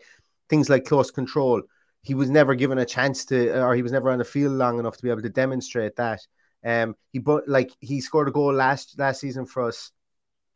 things 0.48 0.70
like 0.70 0.86
close 0.86 1.12
control. 1.12 1.64
He 2.04 2.14
was 2.14 2.30
never 2.30 2.56
given 2.56 2.78
a 2.78 2.86
chance 2.86 3.26
to, 3.26 3.62
or 3.62 3.76
he 3.76 3.82
was 3.82 3.92
never 3.92 4.10
on 4.12 4.20
the 4.20 4.26
field 4.26 4.54
long 4.54 4.80
enough 4.80 4.96
to 4.98 5.04
be 5.04 5.10
able 5.10 5.24
to 5.24 5.30
demonstrate 5.30 5.96
that. 5.98 6.22
Um, 6.64 6.96
he 7.12 7.20
but 7.20 7.48
like 7.48 7.72
he 7.80 8.00
scored 8.00 8.30
a 8.30 8.32
goal 8.32 8.54
last 8.54 8.98
last 9.00 9.20
season 9.20 9.46
for 9.46 9.64
us. 9.68 9.92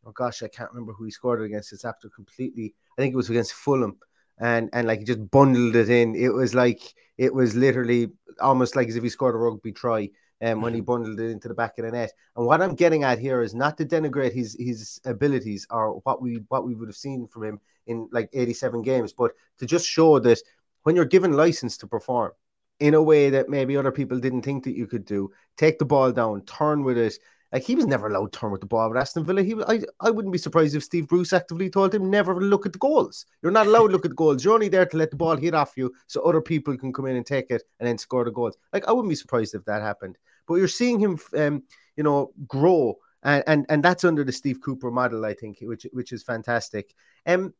Oh 0.06 0.12
gosh, 0.12 0.42
I 0.42 0.48
can't 0.48 0.70
remember 0.70 0.92
who 0.92 1.04
he 1.04 1.10
scored 1.10 1.42
against. 1.42 1.72
It's 1.72 1.84
after 1.84 2.08
completely. 2.08 2.74
I 2.96 3.02
think 3.02 3.12
it 3.12 3.16
was 3.16 3.30
against 3.30 3.54
Fulham 3.54 3.98
and 4.38 4.70
and 4.72 4.86
like 4.86 5.00
he 5.00 5.04
just 5.04 5.30
bundled 5.30 5.76
it 5.76 5.88
in. 5.88 6.14
It 6.14 6.32
was 6.32 6.54
like 6.54 6.82
it 7.18 7.34
was 7.34 7.54
literally 7.54 8.08
almost 8.40 8.76
like 8.76 8.88
as 8.88 8.96
if 8.96 9.02
he 9.02 9.08
scored 9.08 9.34
a 9.34 9.38
rugby 9.38 9.72
try. 9.72 10.10
Um, 10.42 10.60
when 10.60 10.74
he 10.74 10.80
mm-hmm. 10.80 10.86
bundled 10.86 11.20
it 11.20 11.30
into 11.30 11.48
the 11.48 11.54
back 11.54 11.78
of 11.78 11.86
the 11.86 11.92
net. 11.92 12.12
And 12.36 12.44
what 12.44 12.60
I'm 12.60 12.74
getting 12.74 13.02
at 13.02 13.18
here 13.18 13.40
is 13.40 13.54
not 13.54 13.78
to 13.78 13.86
denigrate 13.86 14.32
his 14.32 14.54
his 14.58 15.00
abilities 15.06 15.66
or 15.70 16.00
what 16.00 16.20
we 16.20 16.42
what 16.48 16.66
we 16.66 16.74
would 16.74 16.88
have 16.88 16.96
seen 16.96 17.28
from 17.28 17.44
him 17.44 17.60
in 17.86 18.08
like 18.12 18.28
87 18.32 18.82
games, 18.82 19.12
but 19.12 19.32
to 19.58 19.66
just 19.66 19.86
show 19.86 20.18
that 20.18 20.40
when 20.82 20.96
you're 20.96 21.04
given 21.04 21.32
license 21.32 21.76
to 21.78 21.86
perform 21.86 22.32
in 22.80 22.94
a 22.94 23.02
way 23.02 23.30
that 23.30 23.48
maybe 23.48 23.76
other 23.76 23.92
people 23.92 24.18
didn't 24.18 24.42
think 24.42 24.64
that 24.64 24.76
you 24.76 24.86
could 24.86 25.04
do, 25.04 25.30
take 25.56 25.78
the 25.78 25.84
ball 25.84 26.12
down, 26.12 26.44
turn 26.44 26.82
with 26.82 26.98
it, 26.98 27.18
like 27.54 27.62
he 27.62 27.76
was 27.76 27.86
never 27.86 28.08
allowed 28.08 28.32
to 28.32 28.38
turn 28.40 28.50
with 28.50 28.60
the 28.60 28.66
ball 28.66 28.90
at 28.90 29.00
Aston 29.00 29.24
Villa. 29.24 29.40
He 29.40 29.54
was, 29.54 29.64
I, 29.68 29.80
I 30.00 30.10
wouldn't 30.10 30.32
be 30.32 30.38
surprised 30.38 30.74
if 30.74 30.82
Steve 30.82 31.06
Bruce 31.06 31.32
actively 31.32 31.70
told 31.70 31.94
him 31.94 32.10
never 32.10 32.34
look 32.34 32.66
at 32.66 32.72
the 32.72 32.80
goals. 32.80 33.26
You're 33.42 33.52
not 33.52 33.68
allowed 33.68 33.86
to 33.86 33.92
look 33.92 34.04
at 34.04 34.10
the 34.10 34.16
goals. 34.16 34.44
You're 34.44 34.54
only 34.54 34.68
there 34.68 34.84
to 34.84 34.96
let 34.96 35.12
the 35.12 35.16
ball 35.16 35.36
hit 35.36 35.54
off 35.54 35.74
you 35.76 35.94
so 36.08 36.20
other 36.22 36.40
people 36.40 36.76
can 36.76 36.92
come 36.92 37.06
in 37.06 37.14
and 37.14 37.24
take 37.24 37.52
it 37.52 37.62
and 37.78 37.86
then 37.86 37.96
score 37.96 38.24
the 38.24 38.32
goals. 38.32 38.56
Like 38.72 38.88
I 38.88 38.92
wouldn't 38.92 39.08
be 39.08 39.14
surprised 39.14 39.54
if 39.54 39.64
that 39.66 39.82
happened. 39.82 40.18
But 40.48 40.56
you're 40.56 40.66
seeing 40.66 40.98
him, 40.98 41.16
um, 41.36 41.62
you 41.96 42.02
know, 42.02 42.32
grow, 42.48 42.96
and 43.22 43.44
and 43.46 43.66
and 43.68 43.84
that's 43.84 44.02
under 44.02 44.24
the 44.24 44.32
Steve 44.32 44.60
Cooper 44.60 44.90
model, 44.90 45.24
I 45.24 45.34
think, 45.34 45.58
which 45.62 45.86
which 45.92 46.10
is 46.10 46.24
fantastic. 46.24 46.92
Um, 47.24 47.54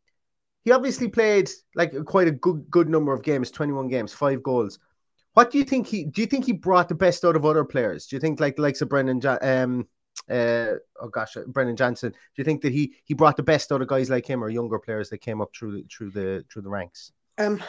he 0.65 0.73
obviously 0.73 1.07
played 1.07 1.49
like 1.77 1.93
quite 2.05 2.27
a 2.27 2.33
good 2.33 2.69
good 2.69 2.89
number 2.89 3.13
of 3.13 3.23
games, 3.23 3.53
21 3.53 3.87
games, 3.87 4.13
five 4.13 4.43
goals. 4.43 4.81
What 5.35 5.51
do 5.51 5.59
you 5.59 5.65
think 5.65 5.87
he? 5.87 6.05
Do 6.05 6.21
you 6.21 6.27
think 6.27 6.47
he 6.47 6.53
brought 6.53 6.89
the 6.89 6.95
best 6.95 7.25
out 7.25 7.37
of 7.37 7.45
other 7.45 7.65
players? 7.65 8.07
Do 8.07 8.17
you 8.17 8.21
think 8.21 8.41
like 8.41 8.57
the 8.57 8.63
likes 8.63 8.81
of 8.81 8.89
Brendan, 8.89 9.21
um, 9.43 9.87
uh, 10.31 10.75
oh 11.01 11.09
gosh, 11.13 11.37
uh, 11.37 11.43
Brennan 11.49 11.77
Johnson? 11.77 12.13
Do 12.13 12.17
you 12.37 12.45
think 12.45 12.63
that 12.63 12.73
he 12.73 12.95
he 13.05 13.15
brought 13.15 13.37
the 13.37 13.43
best 13.43 13.73
out 13.73 13.83
of 13.83 13.89
guys 13.89 14.11
like 14.11 14.27
him 14.27 14.43
or 14.43 14.49
younger 14.49 14.79
players 14.79 15.11
that 15.11 15.19
came 15.19 15.41
up 15.41 15.51
through 15.55 15.73
the, 15.73 15.85
through 15.91 16.11
the 16.11 16.45
through 16.51 16.63
the 16.63 16.71
ranks? 16.71 17.13
Um, 17.37 17.61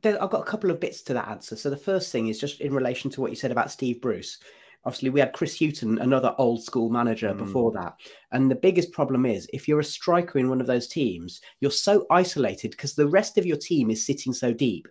there, 0.00 0.22
I've 0.22 0.30
got 0.30 0.42
a 0.42 0.50
couple 0.50 0.70
of 0.70 0.80
bits 0.80 1.02
to 1.02 1.14
that 1.14 1.28
answer. 1.28 1.56
So 1.56 1.70
the 1.70 1.76
first 1.76 2.12
thing 2.12 2.28
is 2.28 2.38
just 2.38 2.60
in 2.60 2.72
relation 2.72 3.10
to 3.10 3.20
what 3.20 3.30
you 3.30 3.36
said 3.36 3.50
about 3.50 3.70
Steve 3.70 4.00
Bruce. 4.00 4.38
Obviously, 4.84 5.10
we 5.10 5.20
had 5.20 5.32
Chris 5.32 5.60
Hughton, 5.60 5.98
another 5.98 6.34
old 6.38 6.62
school 6.62 6.88
manager 6.88 7.32
mm. 7.32 7.38
before 7.38 7.70
that. 7.72 7.94
And 8.32 8.50
the 8.50 8.56
biggest 8.56 8.90
problem 8.90 9.26
is 9.26 9.48
if 9.52 9.68
you're 9.68 9.80
a 9.80 9.84
striker 9.84 10.38
in 10.38 10.48
one 10.48 10.60
of 10.60 10.66
those 10.66 10.88
teams, 10.88 11.40
you're 11.60 11.70
so 11.70 12.06
isolated 12.10 12.72
because 12.72 12.94
the 12.94 13.06
rest 13.06 13.38
of 13.38 13.46
your 13.46 13.56
team 13.56 13.90
is 13.90 14.06
sitting 14.06 14.32
so 14.32 14.52
deep 14.52 14.88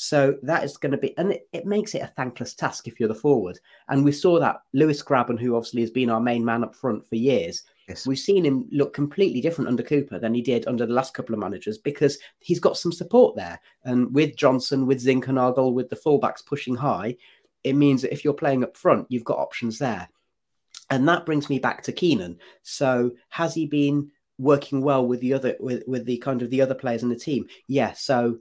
so 0.00 0.36
that 0.44 0.62
is 0.62 0.76
going 0.76 0.92
to 0.92 0.96
be, 0.96 1.18
and 1.18 1.32
it, 1.32 1.48
it, 1.52 1.66
makes 1.66 1.92
it 1.96 2.02
a 2.02 2.06
thankless 2.06 2.54
task 2.54 2.86
if 2.86 3.00
you're 3.00 3.08
the 3.08 3.16
forward. 3.16 3.58
And 3.88 4.04
we 4.04 4.12
saw 4.12 4.38
that 4.38 4.62
Lewis 4.72 5.02
Grabban, 5.02 5.40
who 5.40 5.56
obviously 5.56 5.80
has 5.80 5.90
been 5.90 6.08
our 6.08 6.20
main 6.20 6.44
man 6.44 6.62
up 6.62 6.76
front 6.76 7.04
for 7.04 7.16
years, 7.16 7.64
yes. 7.88 8.06
we've 8.06 8.16
seen 8.16 8.46
him 8.46 8.68
look 8.70 8.94
completely 8.94 9.40
different 9.40 9.66
under 9.66 9.82
Cooper 9.82 10.20
than 10.20 10.34
he 10.34 10.40
did 10.40 10.68
under 10.68 10.86
the 10.86 10.92
last 10.92 11.14
couple 11.14 11.34
of 11.34 11.40
managers 11.40 11.78
because 11.78 12.16
he's 12.38 12.60
got 12.60 12.76
some 12.76 12.92
support 12.92 13.34
there. 13.34 13.58
And 13.82 14.14
with 14.14 14.36
Johnson, 14.36 14.86
with 14.86 15.04
Zinckernagel, 15.04 15.72
with 15.72 15.90
the 15.90 15.96
fullbacks 15.96 16.46
pushing 16.46 16.76
high, 16.76 17.16
it 17.64 17.72
means 17.72 18.02
that 18.02 18.12
if 18.12 18.24
you're 18.24 18.34
playing 18.34 18.62
up 18.62 18.76
front, 18.76 19.08
you've 19.10 19.24
got 19.24 19.38
options 19.38 19.80
there. 19.80 20.08
And 20.90 21.08
that 21.08 21.26
brings 21.26 21.50
me 21.50 21.58
back 21.58 21.82
to 21.82 21.92
Keinan. 21.92 22.36
So 22.62 23.16
has 23.30 23.52
he 23.52 23.66
been 23.66 24.12
working 24.38 24.80
well 24.80 25.04
with 25.04 25.18
the 25.18 25.32
other 25.32 25.56
with, 25.58 25.82
with 25.88 26.04
the 26.06 26.18
kind 26.18 26.40
of 26.40 26.50
the 26.50 26.60
other 26.60 26.76
players 26.76 27.02
in 27.02 27.08
the 27.08 27.16
team? 27.16 27.48
Yeah. 27.66 27.94
So 27.94 28.38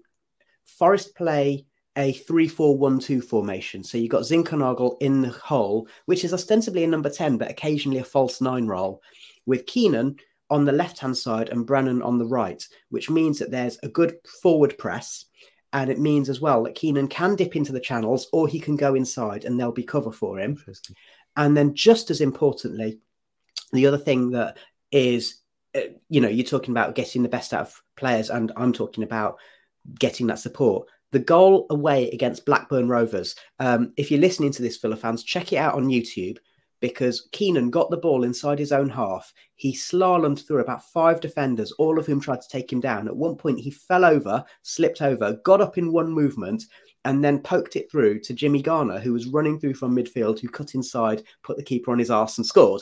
Forest 0.68 1.16
play 1.16 1.66
a 1.98 2.14
3-4-1-2 2.14 3.24
formation. 3.24 3.84
So 3.84 3.98
you've 3.98 4.12
got 4.12 4.22
Zinckernagel 4.22 4.98
in 5.02 5.22
the 5.22 5.30
hole, 5.30 5.88
which 6.06 6.24
is 6.24 6.34
ostensibly 6.34 6.84
a 6.84 6.88
number 6.88 7.10
10, 7.10 7.38
but 7.38 7.50
occasionally 7.50 7.98
a 7.98 8.04
false 8.04 8.40
nine 8.40 8.68
role, 8.68 9.02
with 9.46 9.66
Keinan 9.66 10.20
on 10.50 10.64
the 10.64 10.72
left-hand 10.72 11.18
side 11.18 11.50
and 11.50 11.66
Brennan 11.66 12.02
on 12.02 12.20
the 12.20 12.26
right, 12.26 12.64
which 12.90 13.10
means 13.10 13.40
that 13.40 13.52
there's 13.52 13.80
a 13.82 13.90
good 13.90 14.18
forward 14.42 14.78
press. 14.78 15.26
And 15.74 15.90
it 15.90 16.00
means 16.00 16.30
as 16.30 16.40
well 16.40 16.64
that 16.64 16.76
Keinan 16.76 17.10
can 17.10 17.36
dip 17.36 17.56
into 17.56 17.74
the 17.74 17.80
channels 17.80 18.28
or 18.32 18.48
he 18.48 18.60
can 18.60 18.78
go 18.78 18.96
inside 18.96 19.44
and 19.44 19.60
there'll 19.60 19.74
be 19.74 19.84
cover 19.84 20.12
for 20.12 20.40
him. 20.40 20.64
And 21.36 21.58
then 21.58 21.74
just 21.74 22.10
as 22.10 22.22
importantly, 22.22 23.00
the 23.74 23.88
other 23.88 23.98
thing 23.98 24.32
that 24.32 24.58
is, 24.92 25.42
uh, 25.76 25.82
you 26.10 26.22
know, 26.22 26.30
you're 26.30 26.46
talking 26.46 26.72
about 26.72 26.96
getting 26.96 27.24
the 27.24 27.30
best 27.30 27.54
out 27.54 27.68
of 27.68 27.82
players, 27.96 28.30
and 28.30 28.52
I'm 28.56 28.72
talking 28.72 29.04
about 29.04 29.38
getting 30.00 30.28
that 30.28 30.40
support. 30.40 30.88
The 31.12 31.20
goal 31.20 31.68
away 31.70 32.10
against 32.10 32.46
Blackburn 32.46 32.90
Rovers. 32.90 33.36
Um, 33.60 33.94
if 33.98 34.12
you're 34.12 34.20
listening 34.20 34.52
to 34.52 34.62
this, 34.62 34.78
Villa 34.78 34.96
fans, 34.96 35.24
check 35.24 35.54
it 35.54 35.58
out 35.58 35.76
on 35.76 35.88
YouTube 35.88 36.38
because 36.80 37.28
Keinan 37.32 37.72
got 37.72 37.90
the 37.90 37.98
ball 37.98 38.24
inside 38.24 38.60
his 38.60 38.72
own 38.72 38.90
half. 38.90 39.34
He 39.56 39.74
slalomed 39.74 40.46
through 40.46 40.62
about 40.62 40.86
five 40.92 41.20
defenders, 41.20 41.72
all 41.74 41.98
of 41.98 42.06
whom 42.06 42.20
tried 42.20 42.42
to 42.42 42.50
take 42.50 42.72
him 42.72 42.80
down. 42.80 43.08
At 43.08 43.16
one 43.16 43.36
point, 43.36 43.60
he 43.60 43.72
fell 43.72 44.06
over, 44.06 44.44
slipped 44.62 45.02
over, 45.02 45.40
got 45.44 45.62
up 45.62 45.78
in 45.78 45.92
one 45.92 46.12
movement, 46.12 46.64
and 47.06 47.24
then 47.24 47.40
poked 47.40 47.76
it 47.76 47.90
through 47.90 48.20
to 48.20 48.34
Jimmy 48.34 48.62
Garner, 48.62 49.00
who 49.00 49.14
was 49.14 49.28
running 49.28 49.60
through 49.60 49.76
from 49.76 49.96
midfield, 49.96 50.40
who 50.40 50.50
cut 50.50 50.76
inside, 50.76 51.24
put 51.42 51.58
the 51.58 51.64
keeper 51.64 51.92
on 51.92 52.00
his 52.00 52.12
arse, 52.12 52.38
and 52.38 52.46
scored. 52.46 52.82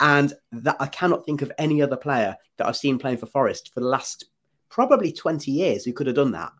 And 0.00 0.32
that 0.52 0.76
I 0.80 0.86
cannot 0.86 1.26
think 1.26 1.42
of 1.42 1.52
any 1.58 1.82
other 1.82 1.96
player 1.96 2.34
that 2.56 2.66
I've 2.66 2.76
seen 2.76 2.98
playing 2.98 3.18
for 3.18 3.26
Forest 3.26 3.70
for 3.74 3.80
the 3.80 3.86
last 3.86 4.24
probably 4.70 5.12
20 5.12 5.50
years 5.50 5.84
who 5.84 5.92
could 5.92 6.06
have 6.06 6.16
done 6.16 6.32
that. 6.32 6.52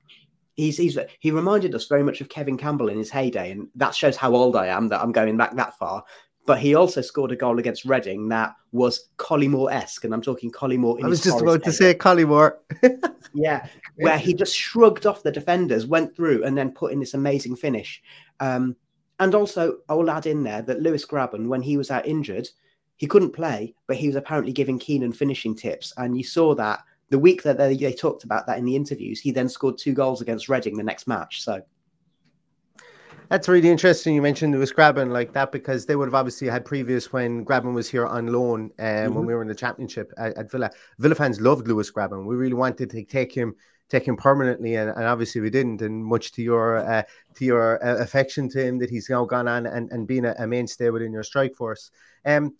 He's, 0.56 0.76
he's 0.76 0.98
he 1.20 1.30
reminded 1.30 1.74
us 1.74 1.86
very 1.86 2.02
much 2.02 2.20
of 2.20 2.28
Kevin 2.28 2.58
Campbell 2.58 2.90
in 2.90 2.98
his 2.98 3.08
heyday, 3.08 3.52
and 3.52 3.68
that 3.76 3.94
shows 3.94 4.16
how 4.16 4.34
old 4.34 4.56
I 4.56 4.66
am 4.66 4.88
that 4.88 5.00
I'm 5.00 5.12
going 5.12 5.36
back 5.36 5.56
that 5.56 5.78
far. 5.78 6.04
But 6.46 6.58
he 6.58 6.74
also 6.74 7.00
scored 7.00 7.32
a 7.32 7.36
goal 7.36 7.58
against 7.58 7.84
Reading 7.84 8.28
that 8.30 8.54
was 8.72 9.08
Collymore 9.16 9.72
esque, 9.72 10.04
and 10.04 10.12
I'm 10.12 10.20
talking 10.20 10.50
Collymore. 10.50 11.02
I 11.02 11.06
was 11.06 11.22
just 11.22 11.40
about 11.40 11.62
to 11.64 11.72
say 11.72 11.94
Collymore. 11.94 12.56
yeah, 13.34 13.66
where 13.96 14.18
he 14.18 14.34
just 14.34 14.54
shrugged 14.54 15.06
off 15.06 15.22
the 15.22 15.30
defenders, 15.30 15.86
went 15.86 16.14
through, 16.14 16.44
and 16.44 16.58
then 16.58 16.72
put 16.72 16.92
in 16.92 17.00
this 17.00 17.14
amazing 17.14 17.56
finish. 17.56 18.02
Um, 18.40 18.76
and 19.18 19.34
also, 19.34 19.78
I'll 19.88 20.10
add 20.10 20.26
in 20.26 20.42
there 20.42 20.62
that 20.62 20.80
Lewis 20.80 21.06
Grabban, 21.06 21.46
when 21.46 21.62
he 21.62 21.76
was 21.76 21.90
out 21.90 22.06
injured, 22.06 22.48
he 22.96 23.06
couldn't 23.06 23.32
play, 23.32 23.74
but 23.86 23.96
he 23.96 24.08
was 24.08 24.16
apparently 24.16 24.52
giving 24.52 24.78
Keinan 24.78 25.14
finishing 25.14 25.54
tips, 25.54 25.92
and 25.96 26.16
you 26.16 26.24
saw 26.24 26.54
that 26.54 26.80
the 27.10 27.18
week 27.18 27.42
that 27.42 27.58
they, 27.58 27.76
they 27.76 27.92
talked 27.92 28.24
about 28.24 28.46
that 28.46 28.58
in 28.58 28.64
the 28.64 28.76
interviews, 28.76 29.20
he 29.20 29.32
then 29.32 29.48
scored 29.48 29.76
two 29.76 29.92
goals 29.92 30.20
against 30.20 30.48
Reading 30.48 30.76
the 30.76 30.82
next 30.82 31.06
match. 31.06 31.42
So 31.42 31.62
that's 33.28 33.48
really 33.48 33.68
interesting. 33.68 34.14
You 34.14 34.22
mentioned 34.22 34.52
Lewis 34.52 34.72
Grabban 34.72 35.12
like 35.12 35.32
that 35.34 35.52
because 35.52 35.86
they 35.86 35.94
would 35.94 36.06
have 36.06 36.14
obviously 36.14 36.48
had 36.48 36.64
previous 36.64 37.12
when 37.12 37.44
Grabban 37.44 37.74
was 37.74 37.88
here 37.88 38.06
on 38.06 38.26
loan 38.26 38.72
um, 38.78 38.86
mm-hmm. 38.86 39.14
when 39.14 39.26
we 39.26 39.34
were 39.34 39.42
in 39.42 39.48
the 39.48 39.54
championship 39.54 40.12
at, 40.18 40.36
at, 40.36 40.50
Villa. 40.50 40.70
Villa 40.98 41.14
fans 41.14 41.40
loved 41.40 41.68
Lewis 41.68 41.92
Grabban. 41.92 42.26
We 42.26 42.34
really 42.34 42.54
wanted 42.54 42.90
to 42.90 43.04
take 43.04 43.32
him 43.32 43.54
take 43.88 44.06
him 44.06 44.16
permanently, 44.16 44.76
and, 44.76 44.90
and 44.90 45.04
obviously 45.04 45.40
we 45.40 45.50
didn't. 45.50 45.82
And 45.82 46.04
much 46.04 46.32
to 46.32 46.42
your 46.42 46.78
uh, 46.78 47.02
to 47.34 47.44
your 47.44 47.84
uh, 47.84 47.98
affection 48.02 48.48
to 48.50 48.64
him, 48.64 48.78
that 48.78 48.90
he's 48.90 49.08
now 49.08 49.24
gone 49.24 49.46
on 49.46 49.66
and, 49.66 49.90
and 49.92 50.08
being 50.08 50.24
a, 50.24 50.34
a 50.38 50.46
mainstay 50.46 50.90
within 50.90 51.12
your 51.12 51.22
strike 51.22 51.54
force. 51.54 51.92
Um, 52.24 52.56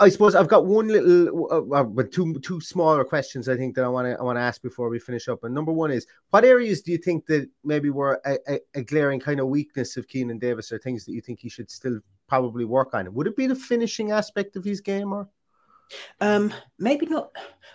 I 0.00 0.08
suppose 0.08 0.34
I've 0.34 0.48
got 0.48 0.64
one 0.64 0.88
little, 0.88 1.46
uh, 1.52 1.76
uh, 1.76 1.84
but 1.84 2.10
two 2.10 2.38
two 2.40 2.60
smaller 2.60 3.04
questions 3.04 3.48
I 3.48 3.56
think 3.56 3.76
that 3.76 3.84
I 3.84 3.88
want 3.88 4.06
to 4.06 4.18
I 4.18 4.22
want 4.22 4.36
to 4.36 4.42
ask 4.42 4.62
before 4.62 4.88
we 4.88 4.98
finish 4.98 5.28
up. 5.28 5.44
And 5.44 5.54
number 5.54 5.72
one 5.72 5.90
is, 5.90 6.06
what 6.30 6.44
areas 6.44 6.80
do 6.80 6.90
you 6.90 6.98
think 6.98 7.26
that 7.26 7.48
maybe 7.62 7.90
were 7.90 8.20
a, 8.24 8.38
a, 8.48 8.60
a 8.74 8.82
glaring 8.82 9.20
kind 9.20 9.40
of 9.40 9.48
weakness 9.48 9.98
of 9.98 10.08
Keinan 10.08 10.40
Davis, 10.40 10.72
or 10.72 10.78
things 10.78 11.04
that 11.04 11.12
you 11.12 11.20
think 11.20 11.38
he 11.38 11.50
should 11.50 11.70
still 11.70 12.00
probably 12.28 12.64
work 12.64 12.94
on? 12.94 13.12
Would 13.12 13.26
it 13.26 13.36
be 13.36 13.46
the 13.46 13.54
finishing 13.54 14.10
aspect 14.10 14.56
of 14.56 14.64
his 14.64 14.80
game, 14.80 15.12
or? 15.12 15.28
Um, 16.20 16.54
maybe 16.78 17.06
not. 17.06 17.30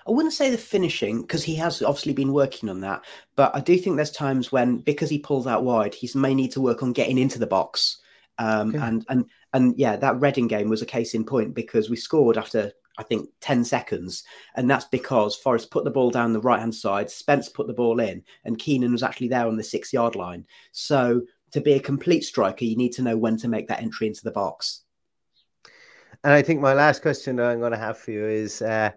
I 0.07 0.11
wouldn't 0.11 0.33
say 0.33 0.49
the 0.49 0.57
finishing 0.57 1.21
because 1.21 1.43
he 1.43 1.55
has 1.55 1.81
obviously 1.81 2.13
been 2.13 2.33
working 2.33 2.69
on 2.69 2.81
that. 2.81 3.03
But 3.35 3.55
I 3.55 3.59
do 3.59 3.77
think 3.77 3.97
there's 3.97 4.11
times 4.11 4.51
when 4.51 4.77
because 4.77 5.09
he 5.09 5.19
pulls 5.19 5.45
out 5.45 5.63
wide, 5.63 5.93
he 5.93 6.09
may 6.17 6.33
need 6.33 6.51
to 6.53 6.61
work 6.61 6.81
on 6.81 6.93
getting 6.93 7.17
into 7.17 7.37
the 7.37 7.47
box. 7.47 7.99
Um, 8.37 8.69
okay. 8.69 8.79
and 8.79 9.05
and 9.09 9.25
and 9.55 9.73
yeah, 9.77 9.95
that 9.95 10.19
Reading 10.19 10.47
game 10.47 10.67
was 10.67 10.81
a 10.81 10.85
case 10.85 11.13
in 11.13 11.23
point 11.23 11.53
because 11.53 11.89
we 11.89 11.95
scored 11.95 12.37
after 12.37 12.73
I 12.97 13.03
think 13.03 13.29
10 13.39 13.63
seconds. 13.63 14.25
And 14.55 14.69
that's 14.69 14.85
because 14.85 15.35
Forest 15.35 15.71
put 15.71 15.85
the 15.85 15.91
ball 15.91 16.11
down 16.11 16.33
the 16.33 16.41
right 16.41 16.59
hand 16.59 16.75
side, 16.75 17.09
Spence 17.09 17.47
put 17.47 17.65
the 17.67 17.73
ball 17.73 18.01
in, 18.01 18.21
and 18.43 18.59
Keinan 18.59 18.91
was 18.91 19.01
actually 19.01 19.29
there 19.29 19.47
on 19.47 19.55
the 19.55 19.63
six 19.63 19.93
yard 19.93 20.15
line. 20.15 20.45
So 20.73 21.21
to 21.51 21.61
be 21.61 21.73
a 21.73 21.79
complete 21.79 22.25
striker, 22.25 22.65
you 22.65 22.75
need 22.75 22.91
to 22.93 23.01
know 23.01 23.17
when 23.17 23.37
to 23.37 23.47
make 23.47 23.69
that 23.69 23.81
entry 23.81 24.07
into 24.07 24.23
the 24.25 24.31
box. 24.31 24.81
And 26.25 26.33
I 26.33 26.41
think 26.41 26.59
my 26.59 26.73
last 26.73 27.01
question 27.01 27.37
that 27.37 27.45
I'm 27.45 27.59
going 27.59 27.71
to 27.71 27.77
have 27.77 27.97
for 27.97 28.11
you 28.11 28.25
is 28.25 28.61
uh, 28.61 28.91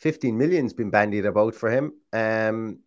15 0.00 0.36
million's 0.36 0.74
been 0.74 0.90
bandied 0.90 1.24
about 1.24 1.54
for 1.54 1.70
him. 1.70 1.94
Um, 2.12 2.80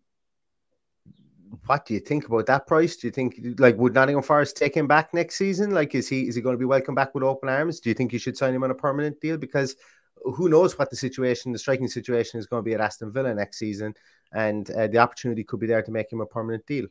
what 1.66 1.86
do 1.86 1.94
you 1.94 2.00
think 2.00 2.26
about 2.26 2.46
that 2.46 2.66
price? 2.66 2.96
Do 2.96 3.06
you 3.06 3.10
think 3.10 3.38
like 3.58 3.76
would 3.76 3.94
Nottingham 3.94 4.22
Forest 4.22 4.56
take 4.56 4.74
him 4.74 4.86
back 4.86 5.14
next 5.14 5.36
season? 5.36 5.70
Like, 5.70 5.94
is 5.94 6.08
he 6.08 6.28
is 6.28 6.34
he 6.34 6.42
going 6.42 6.54
to 6.54 6.58
be 6.58 6.64
welcome 6.64 6.94
back 6.94 7.14
with 7.14 7.24
open 7.24 7.48
arms? 7.48 7.80
Do 7.80 7.90
you 7.90 7.94
think 7.94 8.12
you 8.12 8.18
should 8.18 8.36
sign 8.36 8.54
him 8.54 8.64
on 8.64 8.70
a 8.70 8.74
permanent 8.74 9.20
deal? 9.20 9.36
Because 9.36 9.76
who 10.16 10.48
knows 10.48 10.78
what 10.78 10.90
the 10.90 10.96
situation, 10.96 11.52
the 11.52 11.58
striking 11.58 11.88
situation, 11.88 12.38
is 12.38 12.46
going 12.46 12.62
to 12.62 12.64
be 12.64 12.74
at 12.74 12.80
Aston 12.80 13.12
Villa 13.12 13.34
next 13.34 13.58
season, 13.58 13.94
and 14.32 14.70
uh, 14.70 14.86
the 14.86 14.98
opportunity 14.98 15.44
could 15.44 15.60
be 15.60 15.66
there 15.66 15.82
to 15.82 15.90
make 15.90 16.12
him 16.12 16.20
a 16.20 16.26
permanent 16.26 16.66
deal. 16.66 16.86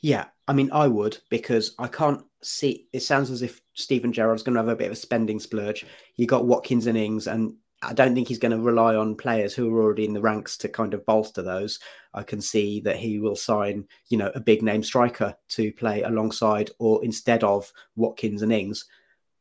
Yeah, 0.00 0.26
I 0.46 0.52
mean, 0.52 0.70
I 0.72 0.88
would 0.88 1.18
because 1.30 1.74
I 1.78 1.88
can't 1.88 2.22
see. 2.42 2.86
It 2.92 3.00
sounds 3.00 3.30
as 3.30 3.42
if 3.42 3.60
Steven 3.74 4.12
Gerrard's 4.12 4.42
going 4.42 4.54
to 4.54 4.60
have 4.60 4.68
a 4.68 4.76
bit 4.76 4.86
of 4.86 4.92
a 4.92 4.96
spending 4.96 5.40
splurge. 5.40 5.86
You 6.16 6.26
got 6.26 6.46
Watkins 6.46 6.86
and 6.86 6.98
Ings, 6.98 7.26
and 7.26 7.54
I 7.82 7.94
don't 7.94 8.14
think 8.14 8.28
he's 8.28 8.38
going 8.38 8.52
to 8.52 8.58
rely 8.58 8.94
on 8.94 9.14
players 9.16 9.54
who 9.54 9.74
are 9.74 9.82
already 9.82 10.04
in 10.04 10.12
the 10.12 10.20
ranks 10.20 10.58
to 10.58 10.68
kind 10.68 10.92
of 10.92 11.06
bolster 11.06 11.42
those. 11.42 11.78
I 12.12 12.22
can 12.22 12.40
see 12.40 12.80
that 12.80 12.96
he 12.96 13.18
will 13.18 13.36
sign, 13.36 13.86
you 14.08 14.18
know, 14.18 14.30
a 14.34 14.40
big 14.40 14.62
name 14.62 14.82
striker 14.82 15.34
to 15.50 15.72
play 15.72 16.02
alongside 16.02 16.70
or 16.78 17.02
instead 17.04 17.42
of 17.42 17.72
Watkins 17.96 18.42
and 18.42 18.52
Ings. 18.52 18.84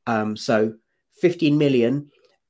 Um, 0.08 0.38
so 0.38 0.76
15 1.20 1.58
million 1.58 2.10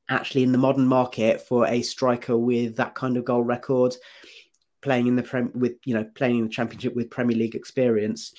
actually 0.10 0.44
in 0.44 0.52
the 0.52 0.58
modern 0.58 0.88
market 0.88 1.42
for 1.42 1.68
a 1.68 1.82
striker 1.82 2.38
with 2.38 2.76
that 2.78 2.96
kind 2.96 3.18
of 3.18 3.26
goal 3.26 3.44
record, 3.44 3.96
playing 4.82 5.08
in 5.08 5.16
the 5.16 5.24
prem 5.24 5.52
with 5.56 5.74
you 5.86 5.94
know 5.94 6.04
playing 6.16 6.38
in 6.38 6.44
the 6.46 6.50
championship 6.50 6.96
with 6.96 7.10
Premier 7.10 7.38
League 7.38 7.56
experience. 7.56 8.34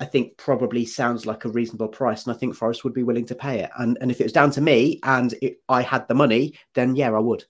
I 0.00 0.04
think 0.04 0.36
probably 0.36 0.84
sounds 0.84 1.26
like 1.26 1.44
a 1.44 1.48
reasonable 1.48 1.88
price, 1.88 2.26
and 2.26 2.34
I 2.34 2.38
think 2.38 2.54
Forest 2.54 2.84
would 2.84 2.94
be 2.94 3.02
willing 3.02 3.26
to 3.26 3.34
pay 3.34 3.60
it. 3.60 3.70
And 3.78 3.98
and 4.00 4.10
if 4.10 4.20
it 4.20 4.24
was 4.24 4.32
down 4.32 4.50
to 4.52 4.60
me 4.60 5.00
and 5.02 5.34
it, 5.42 5.60
I 5.68 5.82
had 5.82 6.06
the 6.08 6.14
money, 6.14 6.54
then 6.74 6.94
yeah, 6.94 7.10
I 7.10 7.18
would. 7.18 7.44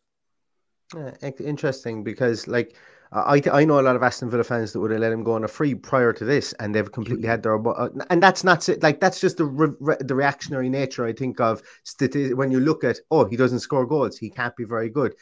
Yeah, 0.95 1.13
interesting 1.41 2.03
because 2.03 2.49
like 2.49 2.75
I 3.13 3.43
I 3.53 3.65
know 3.65 3.81
a 3.81 3.83
lot 3.83 3.97
of 3.97 4.03
Aston 4.03 4.31
Villa 4.31 4.45
fans 4.45 4.73
that 4.73 4.81
would 4.81 4.91
have 4.91 5.01
let 5.01 5.13
him 5.13 5.25
go 5.25 5.33
on 5.33 5.45
a 5.45 5.49
free 5.49 5.75
prior 5.75 6.13
to 6.15 6.25
this, 6.25 6.55
and 6.55 6.75
they've 6.75 6.91
completely 6.91 7.27
had 7.27 7.43
their 7.43 7.57
uh, 7.69 7.89
and 8.11 8.23
that's 8.23 8.45
not 8.45 8.69
like 8.83 9.01
that's 9.01 9.21
just 9.21 9.37
the 9.37 9.45
re, 9.45 9.97
the 10.01 10.15
reactionary 10.15 10.69
nature 10.69 11.05
I 11.05 11.13
think 11.13 11.41
of 11.41 11.63
when 12.11 12.51
you 12.51 12.61
look 12.61 12.85
at 12.85 12.99
oh 13.11 13.25
he 13.25 13.37
doesn't 13.37 13.61
score 13.61 13.87
goals 13.87 14.19
he 14.19 14.31
can't 14.31 14.57
be 14.57 14.65
very 14.65 14.89
good, 14.89 15.15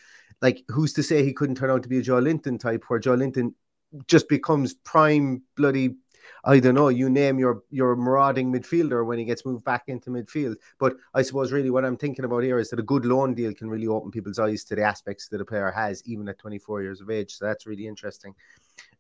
like 0.43 0.63
who's 0.69 0.93
to 0.95 1.03
say 1.03 1.25
he 1.25 1.33
couldn't 1.33 1.57
turn 1.57 1.71
out 1.71 1.83
to 1.83 1.89
be 1.89 1.99
a 1.99 2.03
Joelinton 2.03 2.59
type 2.59 2.85
where 2.89 3.01
Joelinton 3.01 3.55
just 4.07 4.29
becomes 4.29 4.75
prime 4.75 5.43
bloody 5.57 5.97
I 6.47 6.61
don't 6.61 6.77
know, 6.77 6.89
you 6.89 7.11
name 7.11 7.39
your 7.41 7.63
your 7.71 7.97
marauding 7.97 8.53
midfielder 8.53 9.05
when 9.05 9.19
he 9.19 9.25
gets 9.25 9.45
moved 9.45 9.65
back 9.65 9.85
into 9.89 10.11
midfield. 10.11 10.55
But 10.79 10.95
I 11.13 11.23
suppose 11.23 11.51
really 11.53 11.71
what 11.71 11.85
I'm 11.85 11.97
thinking 11.97 12.25
about 12.25 12.45
here 12.45 12.59
is 12.61 12.71
that 12.71 12.79
a 12.79 12.85
good 12.85 13.05
loan 13.05 13.35
deal 13.35 13.53
can 13.53 13.69
really 13.69 13.89
open 13.89 14.13
people's 14.13 14.39
eyes 14.39 14.63
to 14.65 14.77
the 14.77 14.83
aspects 14.83 15.29
that 15.29 15.41
a 15.41 15.45
player 15.45 15.73
has, 15.73 16.03
even 16.07 16.29
at 16.29 16.39
24 16.39 16.83
years 16.83 17.01
of 17.01 17.11
age. 17.11 17.35
So 17.35 17.47
that's 17.47 17.67
really 17.67 17.89
interesting. 17.89 18.35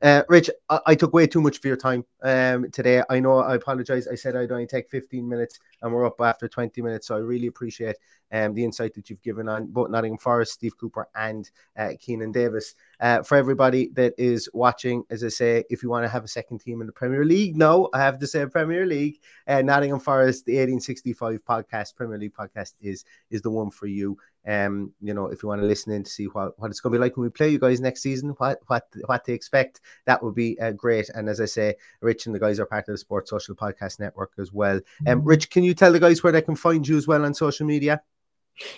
Uh, 0.02 0.22
Rich, 0.28 0.50
I, 0.68 0.80
I, 0.86 0.94
took 0.94 1.14
way 1.14 1.26
too 1.26 1.40
much 1.40 1.56
of 1.56 1.64
your 1.64 1.76
time 1.76 2.04
um, 2.22 2.70
today. 2.70 3.02
I 3.08 3.18
know 3.18 3.38
I 3.38 3.54
apologize. 3.54 4.06
I 4.06 4.14
said 4.14 4.36
I'd 4.36 4.52
only 4.52 4.66
take 4.66 4.90
15 4.90 5.26
minutes 5.26 5.58
and 5.80 5.92
we're 5.92 6.04
up 6.04 6.20
after 6.20 6.48
20 6.48 6.82
minutes. 6.82 7.06
So 7.06 7.16
I 7.16 7.20
really 7.20 7.46
appreciate 7.46 7.96
um, 8.30 8.54
the 8.54 8.62
insight 8.62 8.92
that 8.94 9.08
you've 9.08 9.22
given 9.22 9.48
on 9.48 9.66
both 9.66 9.90
Nottingham 9.90 10.18
Forest, 10.18 10.52
Steve 10.52 10.76
Cooper, 10.76 11.08
and 11.14 11.50
uh, 11.78 11.92
Keinan 11.98 12.32
Davis. 12.32 12.74
Uh, 13.00 13.22
for 13.22 13.36
everybody 13.36 13.88
that 13.94 14.14
is 14.18 14.50
watching, 14.52 15.02
as 15.10 15.24
I 15.24 15.28
say, 15.28 15.64
if 15.70 15.82
you 15.82 15.88
want 15.88 16.04
to 16.04 16.08
have 16.08 16.24
a 16.24 16.28
second 16.28 16.58
team 16.58 16.80
in 16.80 16.86
the 16.86 16.92
Premier 16.92 17.24
League, 17.24 17.56
no, 17.56 17.88
I 17.94 18.00
have 18.00 18.18
to 18.18 18.26
say 18.26 18.44
Premier 18.46 18.84
League. 18.84 19.20
Uh, 19.46 19.62
Nottingham 19.62 20.00
Forest, 20.00 20.44
the 20.44 20.54
1865 20.54 21.44
podcast, 21.44 21.94
Premier 21.94 22.18
League 22.18 22.34
podcast 22.34 22.74
is 22.80 23.04
is 23.30 23.42
the 23.42 23.50
one 23.50 23.70
for 23.70 23.86
you. 23.86 24.18
Um, 24.46 24.92
you 25.00 25.12
know, 25.12 25.26
if 25.26 25.42
you 25.42 25.48
want 25.48 25.61
to 25.61 25.66
listen 25.66 25.92
in 25.92 26.04
to 26.04 26.11
see 26.11 26.26
what, 26.26 26.59
what 26.59 26.70
it's 26.70 26.80
going 26.80 26.92
to 26.92 26.98
be 26.98 27.02
like 27.02 27.16
when 27.16 27.24
we 27.24 27.30
play 27.30 27.48
you 27.48 27.59
guys 27.59 27.80
next 27.80 28.02
season, 28.02 28.30
what 28.38 28.61
what 28.66 28.87
what 29.06 29.24
to 29.24 29.32
expect, 29.32 29.80
that 30.06 30.22
would 30.22 30.35
be 30.35 30.59
uh, 30.61 30.72
great. 30.72 31.09
And 31.11 31.28
as 31.28 31.40
I 31.40 31.46
say, 31.46 31.74
Rich 32.00 32.26
and 32.26 32.35
the 32.35 32.40
guys 32.40 32.61
are 32.61 32.66
part 32.66 32.88
of 32.88 32.94
the 32.94 32.98
Sports 32.98 33.30
Social 33.30 33.54
Podcast 33.54 33.98
Network 33.98 34.32
as 34.38 34.52
well. 34.52 34.76
Um, 35.06 35.18
mm-hmm. 35.18 35.28
Rich, 35.28 35.50
can 35.50 35.64
you 35.64 35.74
tell 35.74 35.92
the 35.92 36.00
guys 36.00 36.22
where 36.22 36.32
they 36.32 36.42
can 36.42 36.56
find 36.56 36.87
you 36.87 36.96
as 36.96 37.06
well 37.06 37.24
on 37.24 37.35
social 37.35 37.66
media? 37.66 38.02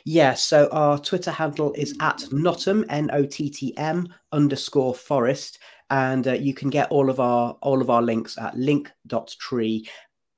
Yeah, 0.05 0.35
so 0.35 0.69
our 0.73 0.99
Twitter 0.99 1.31
handle 1.31 1.73
is 1.75 1.97
at 2.01 2.19
Nottm 2.33 2.85
N 2.89 3.11
O 3.13 3.25
T 3.25 3.51
T 3.51 3.77
M 3.77 4.13
underscore 4.33 4.95
Forest, 4.95 5.59
and 5.91 6.27
uh, 6.27 6.33
you 6.33 6.55
can 6.55 6.71
get 6.71 6.91
all 6.91 7.11
of 7.11 7.21
our 7.21 7.57
all 7.63 7.81
of 7.81 7.91
our 7.91 8.03
links 8.03 8.37
at 8.39 8.57
link.tree 8.57 9.89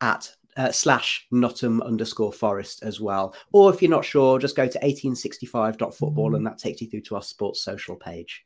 at 0.01 0.35
uh, 0.57 0.73
slash 0.73 1.27
Nottm 1.33 1.85
underscore 1.85 2.33
Forest 2.33 2.83
as 2.83 3.01
well. 3.01 3.35
Or 3.53 3.73
if 3.73 3.81
you're 3.81 3.91
not 3.91 4.05
sure, 4.05 4.39
just 4.39 4.57
go 4.57 4.67
to 4.67 4.79
1865.football 4.79 6.35
and 6.35 6.47
that 6.47 6.59
takes 6.59 6.81
you 6.81 6.89
through 6.89 7.03
to 7.03 7.17
our 7.17 7.23
sports 7.23 7.63
social 7.63 7.97
page. 7.97 8.45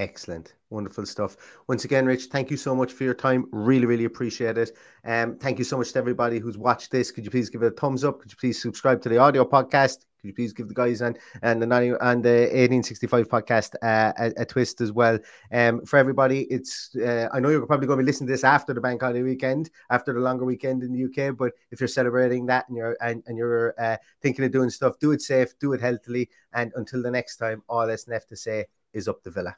Excellent. 0.00 0.54
Wonderful 0.70 1.04
stuff. 1.04 1.36
Once 1.68 1.84
again, 1.84 2.06
Rich, 2.06 2.28
thank 2.32 2.50
you 2.50 2.56
so 2.56 2.74
much 2.74 2.90
for 2.90 3.04
your 3.04 3.12
time. 3.12 3.44
Really, 3.52 3.84
really 3.84 4.06
appreciate 4.06 4.56
it. 4.56 4.74
Um, 5.04 5.36
thank 5.36 5.58
you 5.58 5.64
so 5.64 5.76
much 5.76 5.92
to 5.92 5.98
everybody 5.98 6.38
who's 6.38 6.56
watched 6.56 6.90
this. 6.90 7.10
Could 7.10 7.26
you 7.26 7.30
please 7.30 7.50
give 7.50 7.62
it 7.62 7.66
a 7.66 7.70
thumbs 7.70 8.02
up? 8.02 8.18
Could 8.18 8.30
you 8.30 8.38
please 8.40 8.62
subscribe 8.62 9.02
to 9.02 9.10
the 9.10 9.18
audio 9.18 9.44
podcast? 9.44 10.06
Could 10.18 10.28
you 10.28 10.32
please 10.32 10.54
give 10.54 10.68
the 10.68 10.74
guys 10.74 11.02
and 11.02 11.18
and 11.42 11.60
the 11.60 11.66
and 12.00 12.24
the 12.24 12.48
1865 12.48 13.28
podcast 13.28 13.74
uh, 13.82 14.14
a, 14.18 14.40
a, 14.40 14.46
twist 14.46 14.80
as 14.80 14.90
well? 14.90 15.18
Um, 15.52 15.84
for 15.84 15.98
everybody, 15.98 16.44
it's 16.44 16.96
uh, 16.96 17.28
I 17.30 17.38
know 17.38 17.50
you're 17.50 17.66
probably 17.66 17.86
going 17.86 17.98
to 17.98 18.02
be 18.02 18.06
listening 18.06 18.28
to 18.28 18.32
this 18.32 18.44
after 18.44 18.72
the 18.72 18.80
bank 18.80 19.02
holiday 19.02 19.22
weekend, 19.22 19.68
after 19.90 20.14
the 20.14 20.20
longer 20.20 20.46
weekend 20.46 20.82
in 20.82 20.92
the 20.94 21.04
UK. 21.04 21.36
But 21.36 21.52
if 21.72 21.78
you're 21.78 21.88
celebrating 21.88 22.46
that 22.46 22.66
and 22.68 22.76
you're 22.78 22.96
and, 23.02 23.22
and 23.26 23.36
you're 23.36 23.74
uh, 23.78 23.98
thinking 24.22 24.46
of 24.46 24.50
doing 24.50 24.70
stuff, 24.70 24.98
do 24.98 25.12
it 25.12 25.20
safe, 25.20 25.58
do 25.58 25.74
it 25.74 25.82
healthily, 25.82 26.30
and 26.54 26.72
until 26.76 27.02
the 27.02 27.10
next 27.10 27.36
time, 27.36 27.62
all 27.68 27.86
that's 27.86 28.08
left 28.08 28.30
to 28.30 28.36
say 28.36 28.64
is 28.94 29.06
up 29.06 29.22
the 29.22 29.30
villa. 29.30 29.56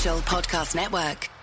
Podcast 0.00 0.74
Network. 0.74 1.39